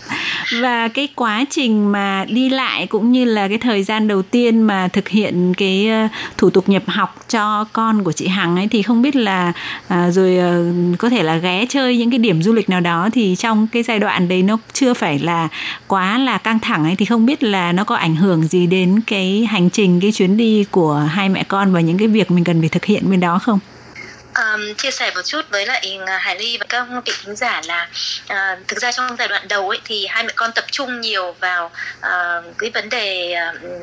[0.62, 4.62] và cái quá trình mà đi lại cũng như là cái thời gian đầu tiên
[4.62, 8.68] mà thực hiện cái ờ, thủ tục nhập học cho con của chị Hằng ấy
[8.70, 9.52] thì không biết là
[9.88, 10.56] à, rồi à,
[10.98, 13.82] có thể là ghé chơi những cái điểm du lịch nào đó thì trong cái
[13.82, 15.48] giai đoạn đấy nó chưa phải là
[15.86, 19.00] quá là căng thẳng ấy thì không biết là nó có ảnh hưởng gì đến
[19.06, 22.44] cái hành trình cái chuyến đi của hai mẹ con và những cái việc mình
[22.44, 23.58] cần phải thực hiện bên đó không?
[24.36, 27.62] Um, chia sẻ một chút với lại à, Hải Ly và các vị khán giả
[27.64, 27.88] là
[28.24, 31.32] uh, thực ra trong giai đoạn đầu ấy thì hai mẹ con tập trung nhiều
[31.40, 33.34] vào uh, cái vấn đề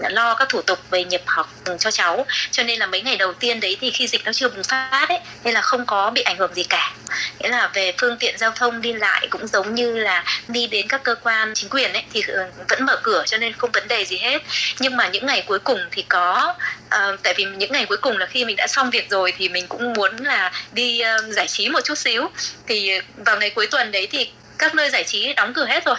[0.04, 2.26] uh, lo các thủ tục về nhập học ừ, cho cháu.
[2.52, 5.06] Cho nên là mấy ngày đầu tiên đấy thì khi dịch nó chưa bùng phát
[5.10, 6.94] ấy nên là không có bị ảnh hưởng gì cả.
[7.40, 10.88] Nghĩa là về phương tiện giao thông đi lại cũng giống như là đi đến
[10.88, 13.88] các cơ quan chính quyền ấy thì ừ, vẫn mở cửa cho nên không vấn
[13.88, 14.42] đề gì hết.
[14.80, 18.18] Nhưng mà những ngày cuối cùng thì có uh, tại vì những ngày cuối cùng
[18.18, 20.39] là khi mình đã xong việc rồi thì mình cũng muốn là
[20.72, 22.30] đi uh, giải trí một chút xíu.
[22.68, 25.96] Thì vào ngày cuối tuần đấy thì các nơi giải trí đóng cửa hết rồi.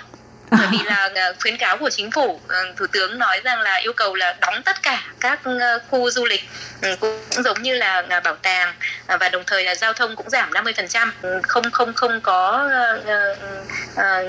[0.51, 3.75] Bởi vì là ờ, khuyến cáo của chính phủ ờ, thủ tướng nói rằng là
[3.75, 6.41] yêu cầu là đóng tất cả các ờ, khu du lịch
[6.83, 8.75] ừ, cũng giống như là à, bảo tàng.
[9.07, 12.71] À, và đồng thời là giao thông cũng giảm 50% ừ, không không không có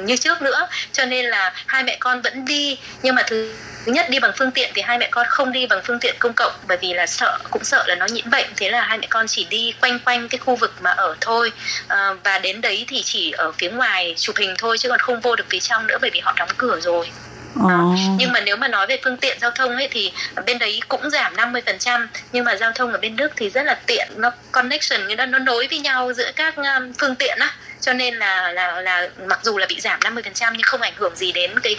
[0.03, 0.67] như trước nữa.
[0.91, 3.53] Cho nên là hai mẹ con vẫn đi nhưng mà thứ
[3.85, 6.15] thứ nhất đi bằng phương tiện thì hai mẹ con không đi bằng phương tiện
[6.19, 8.53] công cộng bởi vì là sợ cũng sợ là nó nhiễm bệnh.
[8.57, 11.51] Thế là hai mẹ con chỉ đi quanh quanh cái khu vực mà ở thôi.
[11.87, 15.19] À, và đến đấy thì chỉ ở phía ngoài chụp hình thôi chứ còn không
[15.21, 17.11] vô được phía trong nữa bởi vì họ đóng cửa rồi.
[17.59, 17.69] Ờ.
[17.69, 17.77] À,
[18.17, 20.11] Nhưng mà nếu mà nói về phương tiện giao thông ấy thì
[20.45, 23.73] bên đấy cũng giảm 50% nhưng mà giao thông ở bên Đức thì rất là
[23.87, 27.93] tiện nó connection nó nó nối với nhau giữa các um, phương tiện á cho
[27.93, 31.31] nên là là là mặc dù là bị giảm 50% nhưng không ảnh hưởng gì
[31.31, 31.75] đến cái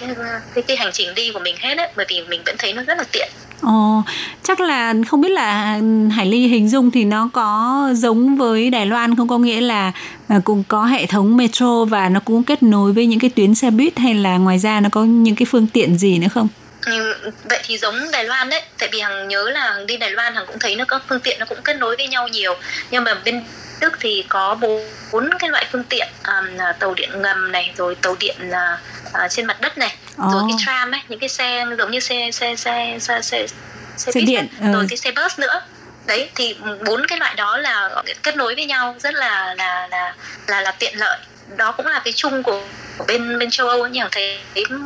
[0.55, 2.83] cái cái hành trình đi của mình hết ấy bởi vì mình vẫn thấy nó
[2.83, 3.29] rất là tiện.
[3.63, 4.03] Ồ,
[4.43, 5.79] chắc là không biết là
[6.11, 9.29] Hải Ly hình dung thì nó có giống với Đài Loan không?
[9.29, 9.93] Có nghĩa là
[10.29, 13.55] à, cũng có hệ thống metro và nó cũng kết nối với những cái tuyến
[13.55, 16.49] xe buýt hay là ngoài ra nó có những cái phương tiện gì nữa không?
[16.87, 17.15] Ừ,
[17.51, 18.63] vậy thì giống Đài Loan đấy.
[18.79, 21.39] Tại vì hằng nhớ là đi Đài Loan hằng cũng thấy nó có phương tiện
[21.39, 22.55] nó cũng kết nối với nhau nhiều.
[22.91, 23.43] Nhưng mà bên
[23.81, 24.55] Đức thì có
[25.13, 29.47] bốn cái loại phương tiện um, tàu điện ngầm này rồi tàu điện uh, trên
[29.47, 30.33] mặt đất này oh.
[30.33, 33.47] rồi cái tram ấy những cái xe giống như xe xe xe xe xe,
[33.97, 34.73] xe, xe điện ừ.
[34.73, 35.61] rồi cái xe bus nữa
[36.07, 36.57] đấy thì
[36.87, 40.15] bốn cái loại đó là kết nối với nhau rất là là là
[40.47, 41.19] là là tiện lợi
[41.57, 42.63] đó cũng là cái chung của
[42.99, 44.07] của bên bên châu Âu nhiều.
[44.13, 44.39] Thấy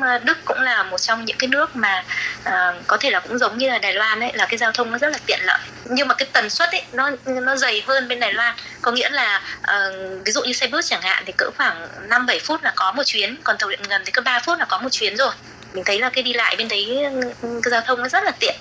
[0.02, 2.04] à, Đức cũng là một trong những cái nước mà
[2.48, 2.52] uh,
[2.86, 4.98] có thể là cũng giống như là Đài Loan ấy là cái giao thông nó
[4.98, 5.58] rất là tiện lợi.
[5.84, 8.54] Nhưng mà cái tần suất ấy nó nó dày hơn bên Đài Loan.
[8.82, 12.26] Có nghĩa là uh, ví dụ như xe bus chẳng hạn thì cỡ khoảng 5
[12.26, 14.64] 7 phút là có một chuyến còn tàu điện ngầm thì cứ 3 phút là
[14.64, 15.32] có một chuyến rồi.
[15.72, 17.04] Mình thấy là cái đi lại bên đấy
[17.42, 18.56] ừ, cái giao thông nó rất là tiện.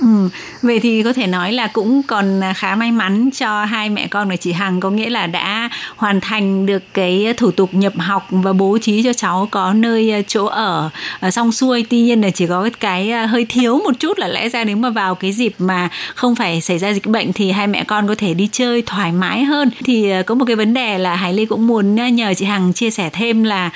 [0.00, 0.28] Ừ,
[0.62, 4.30] vậy thì có thể nói là cũng còn khá may mắn cho hai mẹ con
[4.30, 4.80] của chị Hằng.
[4.80, 9.02] Có nghĩa là đã hoàn thành được cái thủ tục nhập học và bố trí
[9.02, 10.90] cho cháu có nơi ờ, chỗ ở
[11.20, 11.86] ờ, xong xuôi.
[11.90, 14.76] Tuy nhiên là chỉ có cái ờ, hơi thiếu một chút là lẽ ra nếu
[14.76, 18.08] mà vào cái dịp mà không phải xảy ra dịch bệnh thì hai mẹ con
[18.08, 19.70] có thể đi chơi thoải mái hơn.
[19.84, 22.90] Thì có một cái vấn đề là Hải Ly cũng muốn nhờ chị Hằng chia
[22.90, 23.70] sẻ thêm là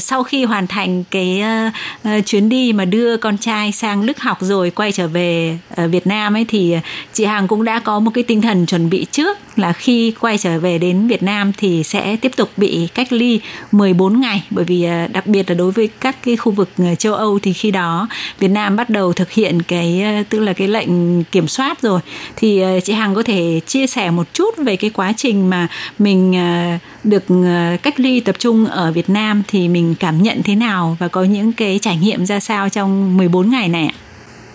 [0.00, 1.42] sau khi hoàn thành cái
[2.26, 6.06] chuyến đi mà đưa con trai sang Đức học rồi quay trở về ở Việt
[6.06, 6.76] Nam ấy, thì
[7.12, 10.38] chị Hằng cũng đã có một cái tinh thần chuẩn bị trước là khi quay
[10.38, 13.40] trở về đến Việt Nam thì sẽ tiếp tục bị cách ly
[13.72, 16.94] 14 ngày bởi vì à, đặc biệt là đối với các cái khu vực à,
[16.94, 18.08] châu Âu thì khi đó
[18.38, 22.00] Việt Nam bắt đầu thực hiện cái à, tức là cái lệnh kiểm soát rồi
[22.36, 26.34] thì chị Hằng có thể chia sẻ một chút về cái quá trình mà mình
[27.04, 27.24] được
[27.82, 31.24] cách ly tập trung ở Việt Nam thì mình cảm nhận thế nào và có
[31.24, 34.03] những cái trải nghiệm ra sao trong 14 ngày này ạ?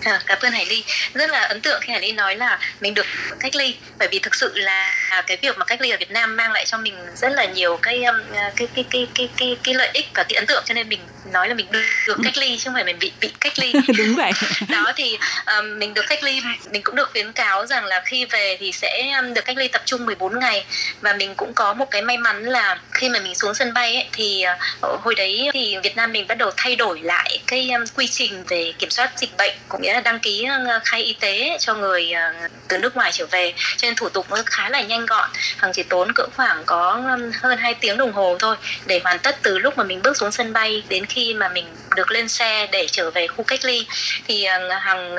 [0.04, 0.84] À, cảm ơn Hải Ly.
[1.14, 3.06] Rất là ấn tượng khi Hải Ly nói là mình được
[3.40, 3.76] cách ly.
[4.00, 4.96] Bởi vì thực sự là
[5.28, 7.78] cái việc mà cách ly ở Việt Nam mang lại cho mình rất là nhiều
[7.78, 8.16] cái um,
[8.56, 10.64] cái cái cái cái cái, cái lợi ích và cái ấn tượng.
[10.66, 11.00] Cho nên mình
[11.32, 13.74] nói là mình được, được cách ly chứ không phải mình bị bị cách ly.
[13.98, 14.32] Đúng vậy.
[14.70, 16.42] Đó thì um, mình được cách ly.
[16.72, 19.68] Mình cũng được khuyến cáo rằng là khi về thì sẽ um, được cách ly
[19.68, 20.66] tập trung 14 ngày.
[21.02, 23.96] Và mình cũng có một cái may mắn là khi mà mình xuống sân bay
[23.96, 24.46] ấy, thì
[24.86, 28.08] uh, hồi đấy thì Việt Nam mình bắt đầu thay đổi lại cái um, quy
[28.08, 31.58] trình về kiểm soát dịch bệnh cũng nghĩa là đăng ký ờ, khai y tế
[31.60, 32.34] cho người ờ,
[32.68, 35.72] từ nước ngoài trở về cho nên thủ tục nó khá là nhanh gọn hằng
[35.74, 39.38] chỉ tốn cỡ khoảng có ờ, hơn 2 tiếng đồng hồ thôi để hoàn tất
[39.42, 41.66] từ lúc mà mình bước xuống sân bay đến khi mà mình
[41.96, 43.88] được lên xe để trở về khu cách ly
[44.28, 45.16] thì hằng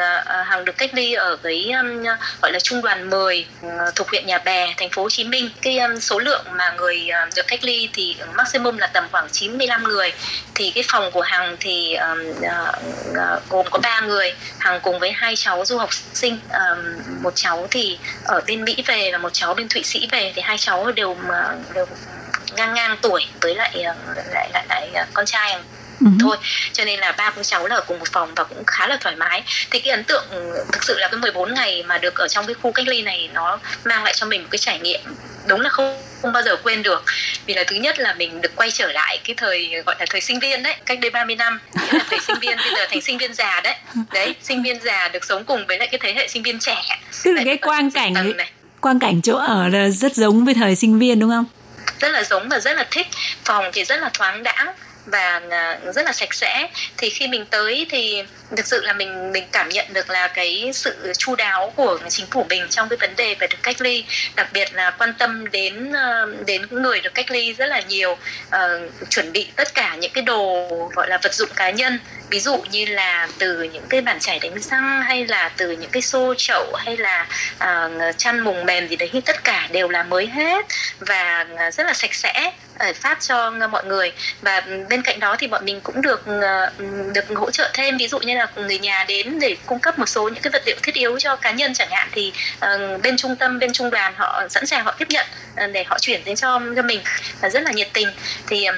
[0.47, 1.73] hằng được cách ly ở cái
[2.43, 3.47] gọi là trung đoàn 10
[3.97, 5.51] thuộc huyện Nhà Bè, thành phố Hồ Chí Minh.
[5.63, 10.13] Cái số lượng mà người được cách ly thì maximum là tầm khoảng 95 người.
[10.55, 11.97] Thì cái phòng của Hằng thì
[13.51, 16.39] gồm có 3 người, Hằng cùng với hai cháu du học sinh,
[17.23, 20.33] một cháu thì ở bên Mỹ về và một cháu bên Thụy Sĩ về.
[20.37, 21.17] Thì hai cháu đều
[21.75, 21.87] đều
[22.57, 23.95] ngang ngang tuổi với lại ờ,
[24.35, 25.59] lại lại, lại ờ, con trai
[26.01, 26.19] uh-huh.
[26.21, 26.37] thôi
[26.73, 28.99] cho nên là ba con cháu là ở cùng một phòng và cũng khá là
[29.01, 29.43] thoải mái.
[29.71, 30.25] Thì cái ấn tượng
[30.73, 33.31] thực sự là cái 14 ngày mà được ở trong cái khu cách ly này
[33.33, 35.01] nó mang lại cho mình một cái trải nghiệm
[35.47, 37.05] đúng là không không bao giờ quên được.
[37.47, 40.21] Vì là thứ nhất là mình được quay trở lại cái thời gọi là thời
[40.21, 41.61] sinh viên đấy cách đây 30 năm.
[41.75, 43.75] Nghĩa là thời sinh viên bây giờ thành sinh viên già đấy.
[44.13, 46.83] Đấy sinh viên già được sống cùng với lại cái thế hệ sinh viên trẻ.
[47.25, 48.51] Tức là cái quang cảnh này.
[48.81, 51.45] quang cảnh chỗ ở là rất giống với thời sinh viên đúng không?
[52.01, 53.07] Rất là giống và rất là thích.
[53.45, 54.75] Phòng thì rất là thoáng đãng
[55.07, 56.69] và à, rất là sạch sẽ.
[56.97, 58.23] Thì khi mình tới thì
[58.57, 62.27] thực sự là mình mình cảm nhận được là cái sự chu đáo của chính
[62.27, 64.05] phủ mình trong cái vấn đề về được cách ly.
[64.37, 68.17] Đặc biệt là quan tâm đến ờ, đến người được cách ly rất là nhiều.
[68.47, 68.59] Uh,
[69.11, 71.99] chuẩn bị tất cả những cái đồ gọi là vật dụng cá nhân.
[72.31, 75.91] Ví dụ như là từ những cái bàn chải đánh răng hay là từ những
[75.91, 80.03] cái xô chậu hay là uh, chăn mùng mềm gì đấy tất cả đều là
[80.03, 80.67] mới hết
[80.99, 82.53] và rất là sạch sẽ
[82.95, 84.13] phát cho mọi người.
[84.43, 86.27] Và bên cạnh đó thì bọn mình cũng được
[87.15, 87.97] được hỗ trợ thêm.
[87.97, 90.63] Ví dụ như là người nhà đến để cung cấp một số những cái vật
[90.67, 93.91] liệu thiết yếu cho cá nhân chẳng hạn thì uh, bên trung tâm bên trung
[93.91, 95.27] đoàn họ sẵn sàng họ tiếp nhận
[95.65, 97.01] uh, để họ chuyển đến cho cho mình
[97.41, 98.09] và rất là nhiệt tình.
[98.47, 98.75] Thì uh,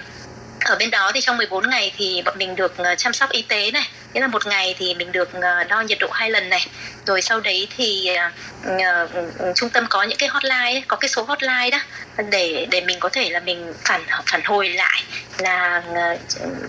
[0.65, 3.71] ở bên đó thì trong 14 ngày thì bọn mình được chăm sóc y tế
[3.71, 6.67] này nghĩa là một ngày thì mình được ờ, đo nhiệt độ hai lần này.
[7.07, 8.11] Rồi sau đấy thì
[8.69, 9.11] uh,
[9.55, 11.79] trung tâm có những cái hotline ấy, có cái số hotline đó
[12.31, 15.03] để để mình có thể là mình phản phản hồi lại
[15.39, 16.21] là uh,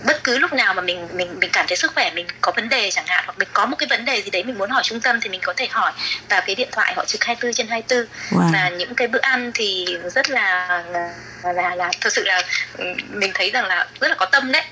[0.04, 2.68] bất cứ lúc nào mà mình mình mình cảm thấy sức khỏe mình có vấn
[2.68, 4.82] đề chẳng hạn hoặc mình có một cái vấn đề gì đấy mình muốn hỏi
[4.84, 5.92] trung tâm thì mình có thể hỏi
[6.28, 8.52] và cái điện thoại họ trực 24 trên 24 wow.
[8.52, 12.42] và những cái bữa ăn thì rất là là là, là thực sự là
[12.78, 14.64] ừ, mình thấy rằng là rất là có tâm đấy.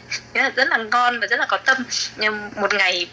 [0.56, 1.76] Rất là ngon và rất là có tâm.
[2.16, 3.06] Nhưng một ngày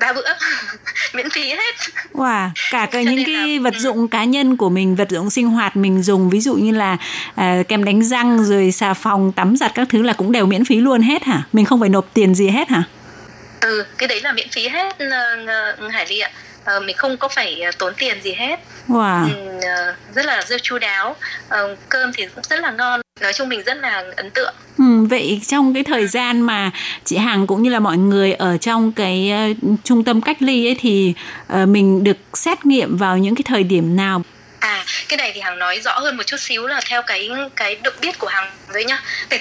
[0.00, 0.26] ba bữa
[1.14, 1.74] miễn phí hết.
[2.12, 3.80] Wow cả cái những cái là, vật ừ.
[3.80, 6.96] dụng cá nhân của mình vật dụng sinh hoạt mình dùng ví dụ như là
[7.40, 10.64] uh, kem đánh răng rồi xà phòng tắm giặt các thứ là cũng đều miễn
[10.64, 11.42] phí luôn hết hả?
[11.52, 12.82] Mình không phải nộp tiền gì hết hả?
[13.60, 16.30] Ừ cái đấy là miễn phí hết uh, hải ly ạ
[16.76, 19.28] uh, mình không có phải tốn tiền gì hết wow.
[19.34, 23.32] ừ, uh, rất là rất chu đáo uh, cơm thì cũng rất là ngon nói
[23.32, 26.70] chung mình rất là ấn tượng ừ, vậy trong cái thời gian mà
[27.04, 30.68] chị Hằng cũng như là mọi người ở trong cái uh, trung tâm cách ly
[30.68, 31.14] ấy thì
[31.52, 34.22] uh, mình được xét nghiệm vào những cái thời điểm nào
[34.64, 37.74] À, cái này thì Hằng nói rõ hơn một chút xíu là theo cái cái
[37.74, 39.02] được biết của Hằng đấy nhá.
[39.30, 39.38] Thì,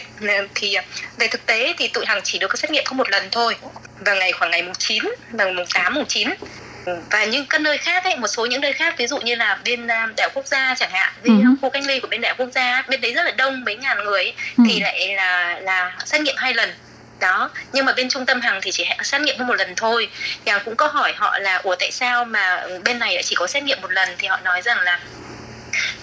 [0.56, 0.76] thì
[1.18, 3.56] về thực tế thì tụi Hằng chỉ được xét nghiệm có một lần thôi.
[4.00, 6.30] Vào ngày khoảng ngày mùng 9, vào mùng 8, mùng 9
[7.12, 9.60] và những các nơi khác ấy một số những nơi khác ví dụ như là
[9.66, 11.32] bên uh, đại quốc gia chẳng hạn ừ.
[11.62, 14.04] khu cách ly của bên đại quốc gia bên đấy rất là đông mấy ngàn
[14.04, 14.64] người ấy, ừ.
[14.68, 16.70] thì lại là là xét nghiệm hai lần
[17.20, 20.10] đó nhưng mà bên trung tâm hằng thì chỉ xét nghiệm một lần thôi
[20.46, 23.48] hằng cũng có hỏi họ là ủa tại sao mà bên này lại chỉ có
[23.48, 25.00] xét nghiệm một lần thì họ nói rằng là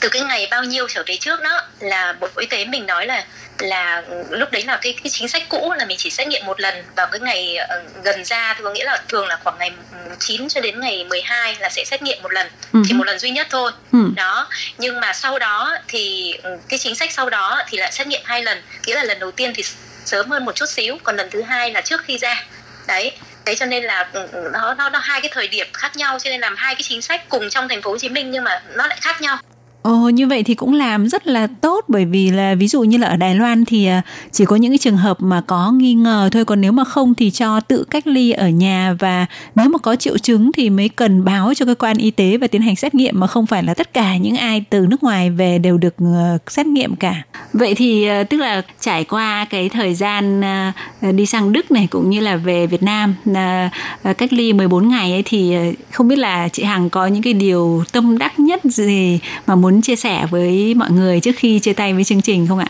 [0.00, 3.06] từ cái ngày bao nhiêu trở về trước đó là bộ y tế mình nói
[3.06, 3.24] là
[3.62, 6.60] là lúc đấy là cái cái chính sách cũ là mình chỉ xét nghiệm một
[6.60, 6.74] lần.
[6.96, 9.72] Vào cái ngày uh, gần ra thì có nghĩa là thường là khoảng ngày
[10.18, 12.46] 9 cho đến ngày 12 là sẽ xét nghiệm một lần.
[12.72, 12.84] Uh-huh.
[12.88, 13.72] chỉ một lần duy nhất thôi.
[13.92, 14.14] Uh-huh.
[14.14, 14.48] đó.
[14.78, 18.20] Nhưng mà sau đó thì ừ, cái chính sách sau đó thì lại xét nghiệm
[18.24, 18.62] hai lần.
[18.86, 19.62] Nghĩa là lần đầu tiên thì
[20.04, 22.44] sớm hơn một chút xíu còn lần thứ hai là trước khi ra.
[22.86, 23.12] Đấy.
[23.44, 26.30] Thế cho nên là ừ, nó nó nó hai cái thời điểm khác nhau cho
[26.30, 28.62] nên làm hai cái chính sách cùng trong thành phố Hồ Chí Minh nhưng mà
[28.74, 29.38] nó lại khác nhau
[29.82, 32.98] Ồ, như vậy thì cũng làm rất là tốt, bởi vì là ví dụ như
[32.98, 34.02] là ở Đài Loan thì à,
[34.32, 37.14] chỉ có những cái trường hợp mà có nghi ngờ thôi, còn nếu mà không
[37.14, 40.88] thì cho tự cách ly ở nhà và nếu mà có triệu chứng thì mới
[40.88, 43.62] cần báo cho cơ quan y tế và tiến hành xét nghiệm mà không phải
[43.62, 47.22] là tất cả những ai từ nước ngoài về đều được ờ, xét nghiệm cả.
[47.52, 50.40] Vậy thì ờ, tức là trải qua cái thời gian
[51.00, 53.14] ờ, đi sang Đức này cũng như là về Việt Nam
[54.18, 55.56] cách ly 14 ngày ấy thì
[55.92, 59.69] không biết là chị Hằng có những cái điều tâm đắc nhất gì mà muốn
[59.70, 62.66] muốn chia sẻ với mọi người trước khi chia tay với chương trình không ạ?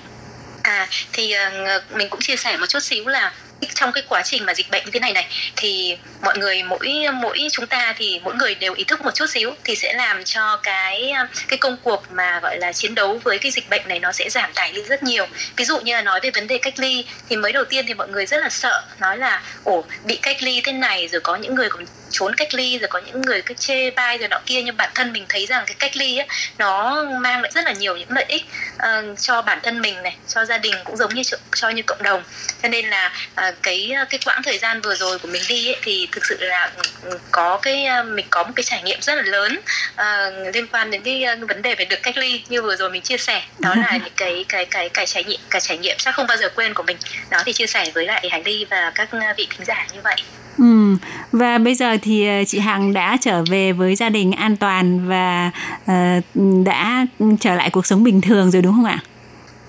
[0.62, 1.34] À thì
[1.76, 3.32] uh, mình cũng chia sẻ một chút xíu là
[3.74, 5.26] trong cái quá trình mà dịch bệnh như thế này này
[5.56, 6.88] thì mọi người mỗi
[7.22, 10.24] mỗi chúng ta thì mỗi người đều ý thức một chút xíu thì sẽ làm
[10.24, 13.88] cho cái ờ, cái công cuộc mà gọi là chiến đấu với cái dịch bệnh
[13.88, 15.26] này nó sẽ giảm tải đi rất nhiều
[15.56, 17.94] ví dụ như là nói về vấn đề cách ly thì mới đầu tiên thì
[17.94, 21.36] mọi người rất là sợ nói là ổ bị cách ly thế này rồi có
[21.36, 24.40] những người còn trốn cách ly rồi có những người cứ chê bai rồi nọ
[24.46, 26.26] kia nhưng bản thân mình thấy rằng cái cách ly ấy,
[26.58, 28.42] nó mang lại rất là nhiều những lợi ích
[28.74, 31.22] uh, cho bản thân mình này cho gia đình cũng giống như
[31.54, 32.22] cho như cộng đồng.
[32.62, 33.12] Cho nên là
[33.48, 36.36] uh, cái cái quãng thời gian vừa rồi của mình đi ấy, thì thực sự
[36.40, 39.60] là ừ, có cái uh, mình có một cái trải nghiệm rất là lớn
[39.92, 42.90] uh, liên quan đến cái uh, vấn đề về được cách ly như vừa rồi
[42.90, 43.42] mình chia sẻ.
[43.58, 46.36] Đó là những cái cái cái cái trải nghiệm cái trải nghiệm chắc không bao
[46.36, 46.96] giờ quên của mình.
[47.30, 50.16] Đó thì chia sẻ với lại Hải Ly và các vị thính giả như vậy
[50.58, 50.96] Ừ.
[51.32, 55.08] Và bây giờ thì ờ, chị Hằng đã trở về với gia đình an toàn
[55.08, 55.50] và
[55.82, 57.06] uh, đã
[57.40, 58.98] trở lại cuộc sống bình thường rồi đúng không ạ?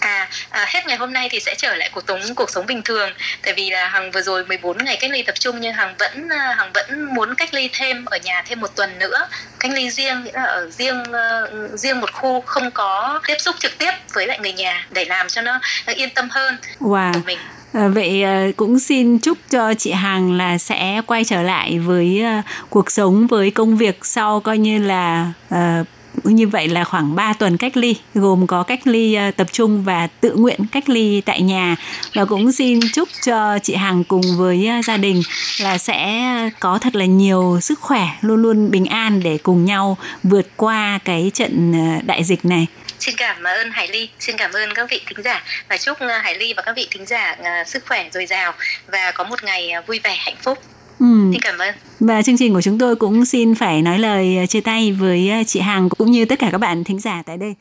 [0.02, 2.82] À, à, hết ngày hôm nay thì sẽ trở lại cuộc sống cuộc sống bình
[2.86, 3.10] thường
[3.44, 6.30] tại vì là hằng vừa rồi 14 ngày cách ly tập trung nhưng hằng vẫn
[6.30, 9.28] ờ, hằng vẫn muốn cách ly thêm ở nhà thêm một tuần nữa
[9.60, 13.56] cách ly riêng nghĩa là ở riêng uh, riêng một khu không có tiếp xúc
[13.60, 17.14] trực tiếp với lại người nhà để làm cho nó, yên tâm hơn wow.
[17.14, 17.40] của mình
[17.74, 22.22] Ờ, vậy ờ, cũng xin chúc cho chị Hằng là sẽ quay trở lại với
[22.22, 25.34] ờ, cuộc sống, với công việc sau coi như là
[26.24, 29.84] như vậy là khoảng 3 tuần cách ly gồm có cách ly ờ, tập trung
[29.84, 31.76] và tự nguyện cách ly tại nhà
[32.14, 35.22] và cũng xin chúc cho chị Hằng cùng với ờ, gia đình
[35.60, 36.22] là sẽ
[36.60, 41.00] có thật là nhiều sức khỏe luôn luôn bình an để cùng nhau vượt qua
[41.06, 42.68] cái trận ờ, đại dịch này.
[43.00, 46.38] Xin cảm ơn Hải Ly, xin cảm ơn các vị thính giả và chúc Hải
[46.38, 48.54] Ly và các vị thính giả sức khỏe dồi dào
[48.88, 50.58] và có một ngày vui vẻ hạnh phúc.
[51.02, 51.32] Ừ.
[51.32, 51.76] Xin cảm ơn.
[52.00, 55.60] Và chương trình của chúng tôi cũng xin phải nói lời chia tay với chị
[55.60, 57.56] Hằng cũng như tất cả các bạn thính giả tại đây.